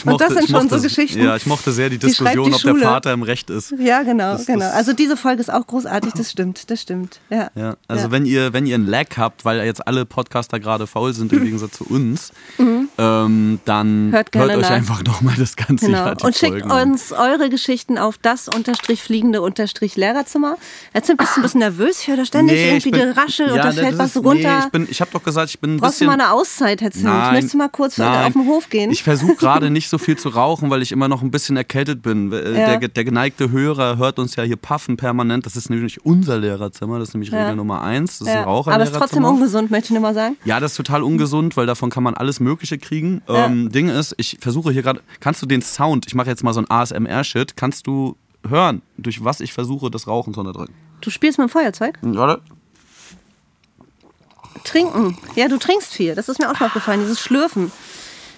Ich 0.00 0.06
Und 0.06 0.20
das 0.20 0.32
sind 0.32 0.48
schon 0.48 0.68
so 0.68 0.76
mochte- 0.76 0.82
Geschichten, 0.82 1.22
Ja, 1.22 1.36
ich 1.36 1.46
mochte 1.46 1.72
sehr 1.72 1.90
die 1.90 1.98
Diskussion, 1.98 2.48
die 2.50 2.54
ob 2.54 2.62
der. 2.62 2.76
Vater 2.76 3.12
im 3.12 3.22
Recht 3.22 3.50
ist. 3.50 3.74
Ja, 3.78 4.02
genau, 4.02 4.32
Das- 4.32 4.46
genau. 4.46 4.70
Also 4.70 4.92
diese 4.92 5.16
Folge 5.16 5.40
ist 5.40 5.52
auch 5.52 5.66
großartig, 5.66 6.12
das 6.14 6.30
stimmt, 6.30 6.70
das 6.70 6.80
stimmt. 6.80 7.20
Ja, 7.28 7.50
Ja, 7.54 7.76
also 7.88 8.04
Ja. 8.06 8.10
wenn 8.10 8.24
ihr, 8.24 8.52
wenn 8.52 8.66
ihr 8.66 8.76
einen 8.76 8.86
Lag 8.86 9.08
habt, 9.16 9.44
weil 9.44 9.64
jetzt 9.64 9.86
alle 9.86 10.04
Podcaster 10.06 10.60
gerade 10.60 10.86
faul 10.86 11.12
sind 11.12 11.32
im 11.32 11.42
Gegensatz 11.44 11.78
zu 11.78 11.84
uns, 11.84 12.32
Mhm. 12.58 12.83
Ähm, 12.96 13.60
dann 13.64 14.12
Hört 14.12 14.34
hört, 14.34 14.50
euch 14.50 14.62
nach. 14.62 14.70
einfach 14.70 15.02
nochmal 15.04 15.34
das 15.36 15.56
ganze 15.56 15.86
Genau. 15.86 16.14
Die 16.14 16.24
Und 16.24 16.34
schickt 16.36 16.52
Folgen 16.52 16.70
an. 16.70 16.90
uns 16.92 17.12
eure 17.12 17.50
Geschichten 17.50 17.98
auf 17.98 18.18
das 18.18 18.48
unterstrich 18.48 19.02
fliegende 19.02 19.42
unterstrich 19.42 19.96
Lehrerzimmer. 19.96 20.56
Jetzt 20.94 21.08
bist 21.16 21.36
du 21.36 21.40
ein 21.40 21.42
bisschen 21.42 21.60
nervös. 21.60 22.00
Ich 22.00 22.08
höre 22.08 22.16
da 22.18 22.24
ständig 22.24 22.58
irgendwie 22.58 22.90
Gerasche 22.92 23.46
und 23.52 23.56
da 23.56 23.72
fällt 23.72 23.98
was 23.98 24.14
ist- 24.16 24.24
runter. 24.24 24.58
Nee, 24.58 24.64
ich 24.66 24.70
bin, 24.72 24.86
ich 24.90 25.00
habe 25.00 25.10
doch 25.12 25.22
gesagt, 25.22 25.50
ich 25.50 25.58
bin 25.60 25.74
ein 25.74 25.78
Brauchst 25.78 26.00
du 26.00 26.04
bisschen. 26.04 26.18
mal 26.18 26.24
eine 26.24 26.32
Auszeit, 26.32 26.80
Herr 26.82 26.90
Zimt? 26.90 27.04
Nein, 27.04 27.32
Möchtest 27.32 27.54
du 27.54 27.58
mal 27.58 27.68
kurz 27.68 27.98
nein. 27.98 28.26
auf 28.26 28.32
den 28.32 28.46
Hof 28.46 28.68
gehen? 28.70 28.90
Ich 28.90 29.02
versuche 29.02 29.34
gerade 29.34 29.70
nicht 29.70 29.88
so 29.88 29.98
viel 29.98 30.16
zu 30.16 30.28
rauchen, 30.28 30.70
weil 30.70 30.82
ich 30.82 30.92
immer 30.92 31.08
noch 31.08 31.22
ein 31.22 31.30
bisschen 31.30 31.56
erkältet 31.56 32.02
bin. 32.02 32.32
Äh, 32.32 32.60
Ja. 32.60 32.76
Der, 32.76 32.88
der 32.88 33.04
geneigte 33.04 33.50
Hörer 33.50 33.98
hört 33.98 34.18
uns 34.18 34.36
ja 34.36 34.42
hier 34.44 34.56
puffen 34.56 34.96
permanent. 34.96 35.46
Das 35.46 35.56
ist 35.56 35.68
nämlich 35.70 36.04
unser 36.04 36.38
Lehrerzimmer, 36.38 36.98
das 36.98 37.08
ist 37.08 37.14
nämlich 37.14 37.32
Regel 37.32 37.56
Nummer 37.56 37.82
eins. 37.82 38.18
Das 38.18 38.28
ist 38.28 38.34
ein 38.34 38.40
ja. 38.40 38.44
Raucherlehrerzimmer. 38.44 38.74
Aber 38.74 38.82
es 38.84 38.90
ist 38.90 38.98
trotzdem 38.98 39.24
ungesund, 39.24 39.70
möchte 39.70 39.86
ich 39.86 39.90
nur 39.90 40.00
mal 40.00 40.14
sagen. 40.14 40.36
Ja, 40.44 40.60
das 40.60 40.72
ist 40.72 40.76
total 40.76 41.02
ungesund, 41.02 41.56
weil 41.56 41.66
davon 41.66 41.90
kann 41.90 42.02
man 42.02 42.14
alles 42.14 42.38
Mögliche 42.40 42.78
kriegen. 42.84 43.22
Ja. 43.28 43.46
Ähm, 43.46 43.70
Ding 43.72 43.88
ist, 43.88 44.14
ich 44.18 44.38
versuche 44.40 44.72
hier 44.72 44.82
gerade, 44.82 45.00
kannst 45.20 45.42
du 45.42 45.46
den 45.46 45.62
Sound, 45.62 46.06
ich 46.06 46.14
mache 46.14 46.28
jetzt 46.28 46.44
mal 46.44 46.52
so 46.52 46.60
ein 46.60 46.70
ASMR-Shit, 46.70 47.56
kannst 47.56 47.86
du 47.86 48.16
hören, 48.48 48.82
durch 48.96 49.24
was 49.24 49.40
ich 49.40 49.52
versuche, 49.52 49.90
das 49.90 50.06
Rauchen 50.06 50.34
zu 50.34 50.40
unterdrücken? 50.40 50.74
Du 51.00 51.10
spielst 51.10 51.38
mit 51.38 51.48
dem 51.48 51.50
Feuerzeug? 51.50 51.98
Warte. 52.02 52.42
Trinken. 54.64 55.18
Ja, 55.36 55.48
du 55.48 55.58
trinkst 55.58 55.92
viel. 55.92 56.14
Das 56.14 56.28
ist 56.28 56.38
mir 56.38 56.50
auch 56.50 56.56
schon 56.56 56.68
aufgefallen. 56.68 57.00
Dieses 57.00 57.20
Schlürfen. 57.20 57.70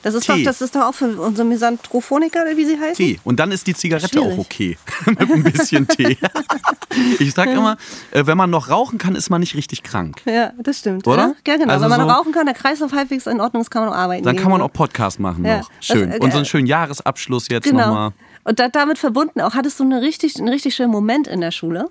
Das 0.03 0.15
ist, 0.15 0.29
doch, 0.29 0.37
das 0.45 0.61
ist 0.61 0.77
doch 0.77 0.83
auch 0.83 0.95
für 0.95 1.21
unsere 1.21 1.47
Misanthrophoniker, 1.47 2.43
oder 2.43 2.57
wie 2.57 2.65
sie 2.65 2.79
heißen. 2.79 2.95
Tee. 2.95 3.21
Und 3.25 3.41
dann 3.41 3.51
ist 3.51 3.67
die 3.67 3.75
Zigarette 3.75 4.09
Schwierig. 4.09 4.35
auch 4.35 4.39
okay. 4.39 4.79
Mit 5.07 5.21
ein 5.21 5.43
bisschen 5.43 5.89
Tee. 5.89 6.17
ich 7.19 7.33
sag 7.35 7.49
immer, 7.51 7.77
äh, 8.11 8.27
wenn 8.27 8.37
man 8.37 8.51
noch 8.51 8.71
rauchen 8.71 8.99
kann, 8.99 9.15
ist 9.15 9.31
man 9.31 9.41
nicht 9.41 9.55
richtig 9.55 9.83
krank. 9.83 10.23
Ja, 10.25 10.53
das 10.63 10.79
stimmt. 10.81 11.07
Oder? 11.07 11.35
Ja, 11.47 11.57
genau. 11.57 11.73
Also 11.73 11.83
Wenn 11.85 11.91
man 11.91 12.01
so- 12.01 12.07
noch 12.07 12.19
rauchen 12.19 12.33
kann, 12.33 12.47
der 12.47 12.55
Kreislauf 12.55 12.93
halbwegs 12.93 13.27
in 13.27 13.41
Ordnung 13.41 13.63
ist, 13.63 13.71
kann 13.71 13.83
man 13.85 13.93
auch 13.93 13.97
arbeiten. 13.97 14.25
Dann 14.25 14.35
gehen, 14.37 14.43
kann 14.43 14.53
man 14.53 14.61
auch 14.63 14.73
Podcast 14.73 15.21
machen 15.21 15.45
Ja. 15.45 15.59
noch. 15.59 15.71
Schön. 15.81 16.11
Das, 16.11 16.19
äh, 16.19 16.23
Und 16.23 16.31
so 16.33 16.37
einen 16.39 16.47
schönen 16.47 16.67
Jahresabschluss 16.67 17.49
jetzt 17.49 17.65
Genau. 17.65 17.87
nochmal. 17.89 18.11
Und 18.45 18.59
da, 18.59 18.69
damit 18.69 18.99
verbunden 18.99 19.41
auch, 19.41 19.55
hattest 19.55 19.81
du 19.81 19.85
eine 19.85 20.01
richtig, 20.03 20.37
einen 20.39 20.49
richtig 20.49 20.75
schönen 20.75 20.93
Moment 20.93 21.27
in 21.27 21.41
der 21.41 21.51
Schule? 21.51 21.89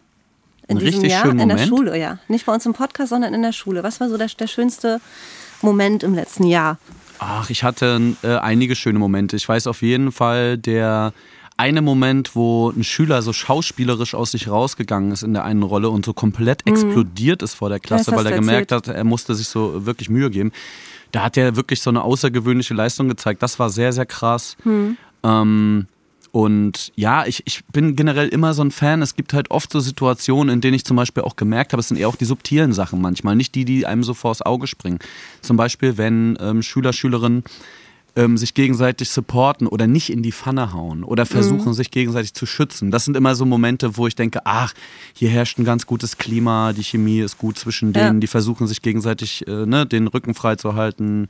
In 0.67 0.77
Einen 0.77 0.79
diesem 0.85 1.01
richtig 1.01 1.11
Jahr? 1.11 1.29
In 1.29 1.37
der 1.37 1.47
Moment? 1.47 1.67
Schule, 1.67 1.99
ja. 1.99 2.17
Nicht 2.27 2.45
bei 2.45 2.53
uns 2.53 2.65
im 2.65 2.73
Podcast, 2.73 3.09
sondern 3.09 3.33
in 3.33 3.41
der 3.43 3.51
Schule. 3.51 3.83
Was 3.83 3.99
war 3.99 4.09
so 4.09 4.17
der, 4.17 4.27
der 4.27 4.47
schönste 4.47 4.99
Moment 5.61 6.01
im 6.03 6.15
letzten 6.15 6.45
Jahr? 6.47 6.77
Ach, 7.19 7.49
ich 7.49 7.63
hatte 7.63 8.15
äh, 8.23 8.35
einige 8.37 8.75
schöne 8.75 8.99
Momente. 8.99 9.35
Ich 9.35 9.47
weiß 9.47 9.67
auf 9.67 9.81
jeden 9.81 10.11
Fall, 10.11 10.57
der 10.57 11.13
eine 11.57 11.81
Moment, 11.81 12.35
wo 12.35 12.69
ein 12.69 12.83
Schüler 12.83 13.21
so 13.21 13.31
schauspielerisch 13.31 14.13
aus 14.13 14.31
sich 14.31 14.49
rausgegangen 14.49 15.11
ist 15.11 15.23
in 15.23 15.33
der 15.33 15.45
einen 15.45 15.63
Rolle 15.63 15.89
und 15.89 16.03
so 16.05 16.13
komplett 16.13 16.67
explodiert 16.67 17.41
ist 17.41 17.53
vor 17.53 17.69
der 17.69 17.79
Klasse, 17.79 18.11
Mhm. 18.11 18.15
Weil 18.17 18.25
er 18.27 18.35
gemerkt 18.35 18.71
erzählt. 18.71 18.89
hat, 18.89 18.95
er 18.95 19.03
musste 19.05 19.35
sich 19.35 19.47
so 19.47 19.85
wirklich 19.85 20.09
Mühe 20.09 20.29
geben. 20.29 20.51
Da 21.11 21.23
hat 21.23 21.37
er 21.37 21.55
wirklich 21.55 21.81
so 21.81 21.89
eine 21.89 22.03
außergewöhnliche 22.03 22.73
Leistung 22.73 23.07
gezeigt. 23.07 23.41
Das 23.41 23.57
war 23.57 23.69
sehr, 23.69 23.93
sehr 23.93 24.05
krass. 24.05 24.57
Mhm. 24.65 24.97
Ähm, 25.23 25.87
und 26.31 26.91
ja, 26.95 27.25
ich, 27.25 27.43
ich 27.45 27.63
bin 27.67 27.95
generell 27.95 28.27
immer 28.27 28.53
so 28.53 28.61
ein 28.61 28.71
Fan. 28.71 29.01
Es 29.01 29.15
gibt 29.15 29.31
halt 29.31 29.49
oft 29.51 29.71
so 29.71 29.79
Situationen, 29.79 30.53
in 30.55 30.59
denen 30.59 30.73
ich 30.73 30.83
zum 30.83 30.97
Beispiel 30.97 31.23
auch 31.23 31.37
gemerkt 31.37 31.71
habe, 31.71 31.79
es 31.79 31.87
sind 31.87 31.95
eher 31.95 32.09
auch 32.09 32.17
die 32.17 32.25
subtilen 32.25 32.73
Sachen 32.73 32.99
manchmal, 32.99 33.37
nicht 33.37 33.55
die, 33.55 33.63
die 33.63 33.85
einem 33.85 34.03
so 34.03 34.13
vors 34.13 34.41
Auge 34.41 34.67
springen. 34.67 34.99
Zum 35.41 35.55
Beispiel, 35.55 35.97
wenn 35.97 36.37
ähm, 36.41 36.61
Schüler, 36.61 36.91
Schülerinnen 36.91 37.45
ähm, 38.15 38.37
sich 38.37 38.53
gegenseitig 38.53 39.09
supporten 39.09 39.67
oder 39.67 39.87
nicht 39.87 40.09
in 40.09 40.21
die 40.23 40.31
Pfanne 40.31 40.73
hauen 40.73 41.03
oder 41.03 41.25
versuchen, 41.25 41.73
sich 41.73 41.91
gegenseitig 41.91 42.33
zu 42.33 42.45
schützen. 42.45 42.91
Das 42.91 43.05
sind 43.05 43.17
immer 43.17 43.35
so 43.35 43.45
Momente, 43.45 43.97
wo 43.97 44.07
ich 44.07 44.15
denke, 44.15 44.41
ach, 44.45 44.73
hier 45.13 45.29
herrscht 45.29 45.59
ein 45.59 45.65
ganz 45.65 45.85
gutes 45.85 46.17
Klima, 46.17 46.73
die 46.73 46.83
Chemie 46.83 47.19
ist 47.19 47.37
gut 47.37 47.57
zwischen 47.57 47.93
Ja. 47.93 48.07
denen, 48.07 48.21
die 48.21 48.27
versuchen 48.27 48.67
sich 48.67 48.81
gegenseitig 48.81 49.45
äh, 49.47 49.65
ne, 49.65 49.85
den 49.85 50.07
Rücken 50.07 50.33
frei 50.33 50.55
zu 50.55 50.75
halten 50.75 51.27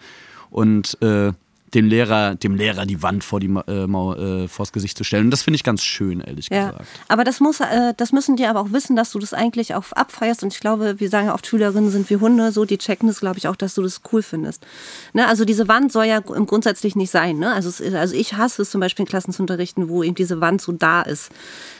und 0.51 1.01
äh, 1.01 1.33
den 1.75 1.86
Lehrer, 1.88 2.36
dem 2.36 2.55
Lehrer 2.55 2.86
die 2.86 3.03
Wand 3.03 3.24
vor 3.24 3.39
die 3.39 3.53
äh, 3.67 3.86
Mau- 3.86 4.15
äh, 4.15 4.48
vors 4.48 4.72
Gesicht 4.72 4.98
zu 4.98 5.03
stellen. 5.03 5.25
Und 5.25 5.32
das 5.32 5.44
finde 5.44 5.55
ich 5.55 5.63
ganz 5.63 5.84
schön, 5.84 6.22
ehrlich 6.22 6.48
Ja, 6.50 6.70
gesagt. 6.72 6.88
aber 7.10 7.24
das 7.24 7.39
muss, 7.39 7.60
äh, 7.60 7.94
das 7.98 8.12
müssen 8.12 8.36
die 8.38 8.46
aber 8.46 8.62
auch 8.62 8.72
wissen, 8.72 8.96
dass 8.96 9.12
du 9.12 9.20
das 9.20 9.34
eigentlich 9.34 9.75
auch 9.75 9.91
abfeierst. 9.91 10.41
Und 10.44 10.53
ich 10.53 10.60
glaube, 10.60 11.00
wir 11.00 11.10
sagen 11.10 11.27
ja 11.27 11.34
oft, 11.34 11.46
Schülerinnen 11.46 11.91
sind 11.91 12.10
wie 12.10 12.15
Hunde, 12.17 12.51
so 12.51 12.65
die 12.65 12.77
checken 12.77 13.08
das, 13.08 13.20
glaube 13.20 13.38
ich, 13.38 13.48
auch, 13.48 13.55
dass 13.55 13.75
du 13.75 13.84
das 13.84 14.01
cool 14.12 14.24
findest. 14.24 14.65
Ne? 15.13 15.27
Also 15.27 15.46
diese 15.46 15.67
Wand 15.67 15.91
soll 15.91 16.05
ja 16.05 16.20
gr- 16.22 16.44
grundsätzlich 16.46 16.96
nicht 16.96 17.12
sein. 17.12 17.38
Ne? 17.38 17.53
Also, 17.53 17.70
es, 17.70 17.82
also 17.94 18.15
ich 18.15 18.34
hasse 18.36 18.62
es 18.62 18.70
zum 18.72 18.82
Beispiel 18.82 19.03
in 19.03 19.10
Klassen 19.10 19.34
zu 19.34 19.44
unterrichten, 19.44 19.89
wo 19.89 20.01
eben 20.01 20.15
diese 20.15 20.39
Wand 20.41 20.62
so 20.62 20.72
da 20.72 21.01
ist. 21.01 21.29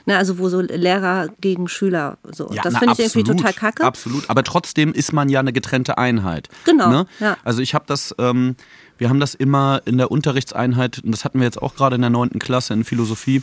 Ne? 0.06 0.18
Also 0.18 0.38
wo 0.38 0.50
so 0.50 0.62
Lehrer 0.62 1.30
gegen 1.42 1.68
Schüler 1.68 2.18
so. 2.32 2.52
das 2.64 2.74
na, 2.74 2.80
finde 2.80 2.94
ich 2.94 3.00
irgendwie 3.00 3.24
total 3.24 3.54
kacke. 3.54 3.84
Absolut, 3.84 4.30
aber 4.30 4.44
trotzdem 4.44 4.94
ist 4.94 5.14
man 5.14 5.30
ja 5.30 5.40
eine 5.40 5.54
getrennte 5.54 5.98
Einheit. 5.98 6.50
Genau, 6.66 6.90
Ne? 6.90 7.06
ja. 7.20 7.38
Also 7.44 7.62
ich 7.62 7.74
habe 7.74 7.86
das, 7.88 8.14
ähm, 8.20 8.56
wir 8.98 9.10
haben 9.10 9.20
das 9.20 9.36
immer 9.36 9.82
in 9.86 9.98
der 9.98 10.12
Unterrichtseinheit, 10.12 11.00
und 11.00 11.12
das 11.12 11.26
hatten 11.26 11.40
wir 11.40 11.46
jetzt 11.46 11.62
auch 11.62 11.76
gerade 11.76 11.96
in 11.96 12.02
der 12.02 12.10
neunten 12.10 12.40
Klasse 12.40 12.74
in 12.74 12.84
Philosophie, 12.84 13.42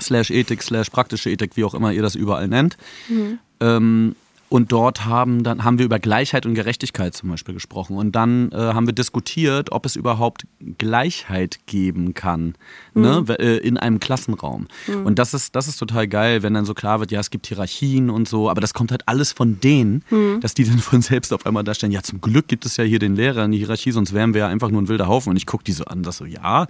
slash 0.00 0.30
Ethik, 0.30 0.62
slash 0.62 0.90
praktische 0.90 1.30
Ethik, 1.30 1.56
wie 1.56 1.64
auch 1.64 1.74
immer 1.74 1.92
ihr 1.92 2.02
das 2.02 2.14
überall 2.14 2.48
nennt. 2.48 2.76
Mhm. 3.08 3.38
Ähm, 3.60 4.16
und 4.56 4.72
dort 4.72 5.04
haben, 5.04 5.42
dann, 5.42 5.64
haben 5.64 5.78
wir 5.78 5.84
über 5.84 5.98
Gleichheit 5.98 6.46
und 6.46 6.54
Gerechtigkeit 6.54 7.14
zum 7.14 7.28
Beispiel 7.28 7.52
gesprochen. 7.54 7.96
Und 7.98 8.12
dann 8.16 8.50
äh, 8.52 8.56
haben 8.56 8.86
wir 8.86 8.94
diskutiert, 8.94 9.70
ob 9.70 9.84
es 9.84 9.96
überhaupt 9.96 10.46
Gleichheit 10.78 11.60
geben 11.66 12.14
kann 12.14 12.54
ne, 12.94 13.20
Mhm. 13.20 13.34
äh, 13.38 13.56
in 13.58 13.76
einem 13.76 14.00
Klassenraum. 14.00 14.66
Und 15.04 15.18
das 15.18 15.34
ist, 15.34 15.54
das 15.54 15.68
ist 15.68 15.76
total 15.76 16.08
geil, 16.08 16.42
wenn 16.42 16.54
dann 16.54 16.64
so 16.64 16.72
klar 16.74 17.00
wird, 17.00 17.10
ja, 17.12 17.20
es 17.20 17.28
gibt 17.30 17.46
Hierarchien 17.46 18.08
und 18.08 18.26
so, 18.28 18.48
aber 18.48 18.60
das 18.62 18.72
kommt 18.72 18.90
halt 18.92 19.06
alles 19.06 19.32
von 19.32 19.60
denen, 19.60 20.02
Mhm. 20.10 20.40
dass 20.40 20.54
die 20.54 20.64
dann 20.64 20.78
von 20.78 21.02
selbst 21.02 21.32
auf 21.34 21.44
einmal 21.44 21.62
da 21.64 21.74
stehen. 21.74 21.90
Ja, 21.92 22.02
zum 22.02 22.20
Glück 22.22 22.48
gibt 22.48 22.64
es 22.64 22.78
ja 22.78 22.84
hier 22.84 22.98
den 22.98 23.14
Lehrer 23.14 23.44
in 23.44 23.52
die 23.52 23.58
Hierarchie, 23.58 23.92
sonst 23.92 24.14
wären 24.14 24.32
wir 24.32 24.40
ja 24.40 24.48
einfach 24.48 24.70
nur 24.70 24.80
ein 24.80 24.88
wilder 24.88 25.06
Haufen. 25.06 25.30
Und 25.30 25.36
ich 25.36 25.44
gucke 25.46 25.64
die 25.64 25.72
so 25.72 25.84
an, 25.84 26.02
das 26.02 26.16
so, 26.16 26.24
ja. 26.24 26.66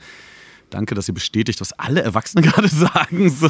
Danke, 0.71 0.95
dass 0.95 1.07
ihr 1.09 1.15
bestätigt, 1.15 1.61
was 1.61 1.73
alle 1.75 2.03
Erwachsenen 2.03 2.45
gerade 2.51 2.69
sagen. 2.69 3.31
So. 3.31 3.49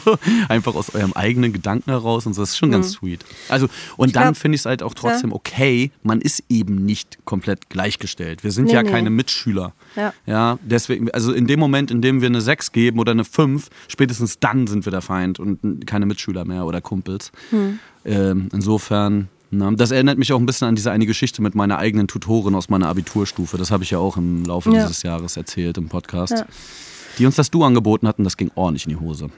Einfach 0.49 0.75
aus 0.75 0.95
eurem 0.95 1.13
eigenen 1.15 1.53
Gedanken 1.53 1.91
heraus 1.91 2.27
und 2.27 2.35
so. 2.35 2.43
Das 2.43 2.51
ist 2.51 2.59
schon 2.59 2.71
ganz 2.71 2.93
sweet. 2.93 3.25
Also, 3.49 3.69
und 3.97 4.15
dann 4.17 4.25
glaub, 4.25 4.37
finde 4.37 4.57
ich 4.57 4.63
es 4.63 4.67
halt 4.67 4.83
auch 4.83 4.95
trotzdem 4.95 5.33
okay, 5.33 5.91
man 6.03 6.21
ist 6.21 6.43
eben 6.49 6.77
nicht 6.85 7.19
komplett 7.25 7.71
gleichgestellt. 7.71 8.45
Wir 8.45 8.53
sind 8.53 8.67
Nee, 8.67 8.75
ja 8.75 8.83
nee. 8.83 8.91
keine 8.91 9.11
Mitschüler. 9.11 9.73
Ja. 9.97 10.13
ja. 10.27 10.59
Deswegen, 10.63 11.11
also 11.13 11.33
in 11.33 11.47
dem 11.47 11.59
Moment, 11.61 11.91
in 11.91 12.03
dem 12.03 12.21
wir 12.21 12.27
eine 12.29 12.41
6 12.41 12.73
geben 12.73 12.99
oder 12.99 13.13
eine 13.13 13.25
5, 13.25 13.69
spätestens 13.89 14.39
dann 14.39 14.67
sind 14.67 14.85
wir 14.85 14.91
der 14.91 15.03
Feind 15.03 15.39
und 15.41 15.87
keine 15.87 16.07
Mitschüler 16.07 16.45
mehr 16.45 16.65
oder 16.67 16.81
Kumpels. 16.81 17.33
Hm. 17.51 17.79
Ähm, 18.05 18.49
insofern. 18.53 19.29
Na, 19.51 19.71
das 19.71 19.93
erinnert 19.93 20.19
mich 20.19 20.33
auch 20.33 20.41
ein 20.41 20.47
bisschen 20.47 20.67
an 20.67 20.75
diese 20.75 20.91
eine 20.91 21.07
Geschichte 21.07 21.41
mit 21.41 21.55
meiner 21.55 21.79
eigenen 21.79 22.09
Tutorin 22.09 22.57
aus 22.57 22.69
meiner 22.69 22.89
Abiturstufe. 22.89 23.57
Das 23.57 23.71
habe 23.71 23.85
ich 23.85 23.93
ja 23.93 23.99
auch 23.99 24.17
im 24.17 24.45
Laufe 24.45 24.71
Ja. 24.73 24.83
dieses 24.83 25.05
Jahres 25.05 25.37
erzählt 25.37 25.79
im 25.79 25.89
Podcast. 25.89 26.33
Ja. 26.33 26.47
Die 27.19 27.27
uns 27.27 27.37
das 27.37 27.51
Du 27.51 27.65
angeboten 27.65 28.07
hatten, 28.09 28.25
das 28.25 28.37
ging 28.37 28.51
ordentlich 28.55 28.85
in 28.87 28.91
die 28.91 29.01
Hose. 29.01 29.29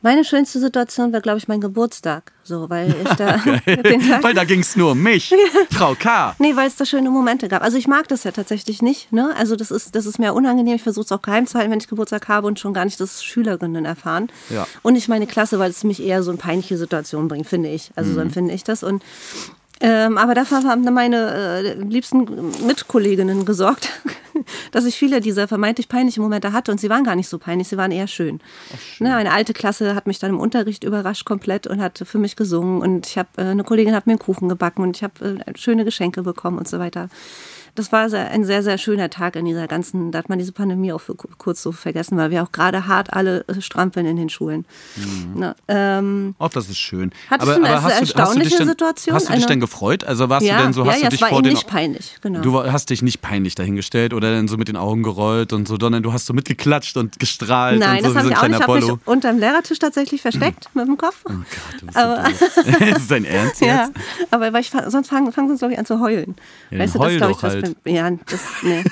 Meine 0.00 0.24
schönste 0.24 0.60
Situation 0.60 1.12
war, 1.12 1.20
glaube 1.20 1.38
ich, 1.38 1.48
mein 1.48 1.60
Geburtstag. 1.60 2.30
So, 2.44 2.70
weil 2.70 2.94
ich 3.02 3.08
da 3.16 3.36
Weil 4.22 4.32
da 4.32 4.44
ging 4.44 4.60
es 4.60 4.76
nur 4.76 4.92
um 4.92 5.02
mich, 5.02 5.34
Frau 5.72 5.96
K. 5.98 6.36
Nee, 6.38 6.54
weil 6.54 6.68
es 6.68 6.76
da 6.76 6.86
schöne 6.86 7.10
Momente 7.10 7.48
gab. 7.48 7.62
Also 7.64 7.76
ich 7.78 7.88
mag 7.88 8.06
das 8.06 8.22
ja 8.22 8.30
tatsächlich 8.30 8.80
nicht. 8.80 9.12
Ne? 9.12 9.34
Also 9.36 9.56
das 9.56 9.72
ist, 9.72 9.96
das 9.96 10.06
ist 10.06 10.20
mir 10.20 10.34
unangenehm. 10.34 10.76
Ich 10.76 10.82
versuche 10.84 11.04
es 11.06 11.10
auch 11.12 11.20
geheim 11.20 11.48
zu 11.48 11.58
halten, 11.58 11.72
wenn 11.72 11.80
ich 11.80 11.88
Geburtstag 11.88 12.28
habe 12.28 12.46
und 12.46 12.60
schon 12.60 12.72
gar 12.74 12.84
nicht, 12.84 13.00
dass 13.00 13.24
Schülerinnen 13.24 13.84
erfahren. 13.84 14.28
Ja. 14.50 14.68
Und 14.82 14.92
nicht 14.92 15.08
meine 15.08 15.26
Klasse, 15.26 15.58
weil 15.58 15.70
es 15.70 15.82
mich 15.82 16.00
eher 16.00 16.22
so 16.22 16.30
in 16.30 16.38
peinliche 16.38 16.78
Situationen 16.78 17.26
bringt, 17.26 17.48
finde 17.48 17.68
ich. 17.70 17.90
Also 17.96 18.10
Mhm. 18.10 18.14
so 18.14 18.20
empfinde 18.20 18.54
ich 18.54 18.62
das. 18.62 18.84
Und 18.84 19.02
ähm, 19.80 20.18
aber 20.18 20.34
dafür 20.34 20.64
haben 20.64 20.84
dann 20.84 20.94
meine 20.94 21.34
äh, 21.34 21.74
liebsten 21.74 22.26
Mitkolleginnen 22.66 23.44
gesorgt, 23.44 23.90
dass 24.72 24.84
ich 24.84 24.96
viele 24.96 25.20
dieser 25.20 25.46
vermeintlich 25.46 25.88
peinlichen 25.88 26.22
Momente 26.22 26.52
hatte 26.52 26.72
und 26.72 26.80
sie 26.80 26.90
waren 26.90 27.04
gar 27.04 27.14
nicht 27.14 27.28
so 27.28 27.38
peinlich, 27.38 27.68
sie 27.68 27.76
waren 27.76 27.92
eher 27.92 28.08
schön. 28.08 28.40
Ne, 28.98 29.14
eine 29.14 29.32
alte 29.32 29.52
Klasse 29.52 29.94
hat 29.94 30.06
mich 30.06 30.18
dann 30.18 30.30
im 30.30 30.40
Unterricht 30.40 30.84
überrascht 30.84 31.24
komplett 31.24 31.66
und 31.66 31.80
hat 31.80 32.02
für 32.04 32.18
mich 32.18 32.34
gesungen 32.34 32.82
und 32.82 33.06
ich 33.06 33.18
habe 33.18 33.28
äh, 33.36 33.42
eine 33.42 33.64
Kollegin 33.64 33.94
hat 33.94 34.06
mir 34.06 34.12
einen 34.12 34.18
Kuchen 34.18 34.48
gebacken 34.48 34.82
und 34.82 34.96
ich 34.96 35.04
habe 35.04 35.42
äh, 35.46 35.56
schöne 35.56 35.84
Geschenke 35.84 36.22
bekommen 36.22 36.58
und 36.58 36.68
so 36.68 36.78
weiter. 36.78 37.08
Das 37.78 37.92
war 37.92 38.10
sehr, 38.10 38.30
ein 38.30 38.44
sehr, 38.44 38.62
sehr 38.64 38.76
schöner 38.76 39.08
Tag 39.08 39.36
in 39.36 39.44
dieser 39.44 39.68
ganzen, 39.68 40.10
da 40.10 40.18
hat 40.18 40.28
man 40.28 40.38
diese 40.38 40.50
Pandemie 40.52 40.92
auch 40.92 41.00
für 41.00 41.14
ku- 41.14 41.28
kurz 41.38 41.62
so 41.62 41.70
vergessen, 41.70 42.16
weil 42.18 42.30
wir 42.32 42.42
auch 42.42 42.50
gerade 42.50 42.86
hart 42.88 43.12
alle 43.12 43.44
äh, 43.46 43.60
strampeln 43.60 44.04
in 44.04 44.16
den 44.16 44.28
Schulen. 44.28 44.64
Ne, 45.34 45.54
ähm, 45.68 46.34
Oh, 46.40 46.48
das 46.52 46.68
ist 46.68 46.78
schön. 46.78 47.12
Hattest 47.30 47.48
du 47.48 47.54
eine 47.64 47.68
erstaunliche 47.68 48.48
dich 48.48 48.58
denn, 48.58 48.68
Situation? 48.68 49.14
Hast 49.14 49.28
du 49.28 49.32
dich 49.32 49.42
Eine- 49.42 49.46
denn 49.46 49.60
gefreut? 49.60 50.02
Also 50.02 50.28
warst 50.28 50.44
ja, 50.44 50.56
du 50.58 50.62
denn 50.64 50.72
so, 50.72 50.84
ja, 50.84 50.90
hast 50.92 50.98
ja, 51.02 51.08
du 51.08 51.10
dich 51.12 51.20
war 51.22 51.28
vor 51.28 51.42
den 51.42 51.52
nicht 51.52 51.66
peinlich, 51.68 52.16
genau. 52.20 52.40
Du 52.40 52.60
hast 52.72 52.90
dich 52.90 53.00
nicht 53.02 53.20
peinlich 53.22 53.54
dahingestellt 53.54 54.12
oder 54.12 54.32
dann 54.32 54.48
so 54.48 54.56
mit 54.56 54.66
den 54.66 54.76
Augen 54.76 55.04
gerollt 55.04 55.52
und 55.52 55.68
so, 55.68 55.76
sondern 55.80 56.02
du 56.02 56.12
hast 56.12 56.26
so 56.26 56.34
mitgeklatscht 56.34 56.96
und 56.96 57.20
gestrahlt 57.20 57.78
Nein, 57.78 57.98
und 58.04 58.08
so 58.08 58.14
das 58.14 58.22
so 58.24 58.28
ich 58.30 58.36
ein 58.36 58.38
auch 58.38 58.42
nicht. 58.42 58.48
kleiner 58.48 58.56
Ich 58.56 58.62
habe 58.62 58.74
mich 58.74 58.84
Apollo. 58.84 59.00
unterm 59.06 59.38
Lehrertisch 59.38 59.78
tatsächlich 59.78 60.20
versteckt 60.20 60.68
mit 60.74 60.86
dem 60.88 60.96
Kopf. 60.96 61.22
Oh 61.28 61.32
Gott, 61.32 61.44
du 61.80 61.86
bist 61.86 61.96
Aber- 61.96 62.24
so 62.24 62.84
ist 62.96 63.10
dein 63.10 63.24
Ernst 63.24 63.60
jetzt? 63.60 63.68
Ja, 63.68 63.88
aber 64.32 64.52
weil 64.52 64.62
ich, 64.62 64.72
sonst 64.88 65.08
fangen, 65.08 65.30
sie, 65.32 65.56
glaube 65.58 65.74
ich, 65.74 65.78
an 65.78 65.86
zu 65.86 66.00
heulen. 66.00 66.34
Ja, 66.70 66.80
weißt 66.80 66.94
du, 66.96 66.98
das 66.98 67.16
glaube 67.16 67.32
ich, 67.32 67.38
das, 67.38 67.52
halt. 67.54 67.67
Ja, 67.84 68.10
das, 68.10 68.40
nee, 68.62 68.84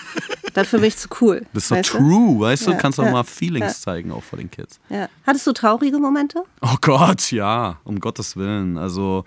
dafür 0.55 0.81
bin 0.81 0.89
ich 0.89 0.97
zu 0.97 1.09
cool. 1.21 1.47
Das 1.53 1.65
ist 1.65 1.69
so 1.69 1.75
weißt 1.75 1.95
du? 1.95 1.99
true, 1.99 2.41
weißt 2.41 2.67
du? 2.67 2.71
Ja, 2.73 2.77
Kannst 2.77 3.01
auch 3.01 3.05
ja, 3.05 3.13
mal 3.13 3.25
Feelings 3.25 3.67
ja. 3.67 3.93
zeigen, 3.93 4.13
auch 4.13 4.23
vor 4.23 4.39
den 4.39 4.51
Kids. 4.51 4.81
Ja. 4.89 5.09
Hattest 5.27 5.47
du 5.47 5.53
traurige 5.53 5.99
Momente? 5.99 6.43
Oh 6.63 6.77
Gott, 6.81 7.31
ja, 7.31 7.79
um 7.85 8.01
Gottes 8.01 8.37
Willen. 8.37 8.79
Also, 8.79 9.25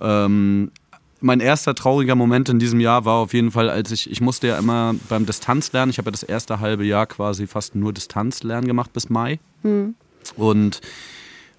ähm, 0.00 0.70
mein 1.20 1.40
erster 1.40 1.74
trauriger 1.74 2.14
Moment 2.14 2.48
in 2.48 2.58
diesem 2.58 2.80
Jahr 2.80 3.04
war 3.04 3.16
auf 3.16 3.34
jeden 3.34 3.50
Fall, 3.50 3.68
als 3.68 3.90
ich, 3.90 4.10
ich 4.10 4.20
musste 4.20 4.48
ja 4.48 4.58
immer 4.58 4.94
beim 5.08 5.26
Distanzlernen, 5.26 5.90
ich 5.90 5.98
habe 5.98 6.08
ja 6.08 6.12
das 6.12 6.22
erste 6.22 6.60
halbe 6.60 6.84
Jahr 6.84 7.06
quasi 7.06 7.46
fast 7.46 7.74
nur 7.74 7.92
Distanzlernen 7.92 8.66
gemacht 8.66 8.92
bis 8.92 9.10
Mai. 9.10 9.38
Mhm. 9.62 9.94
Und 10.36 10.80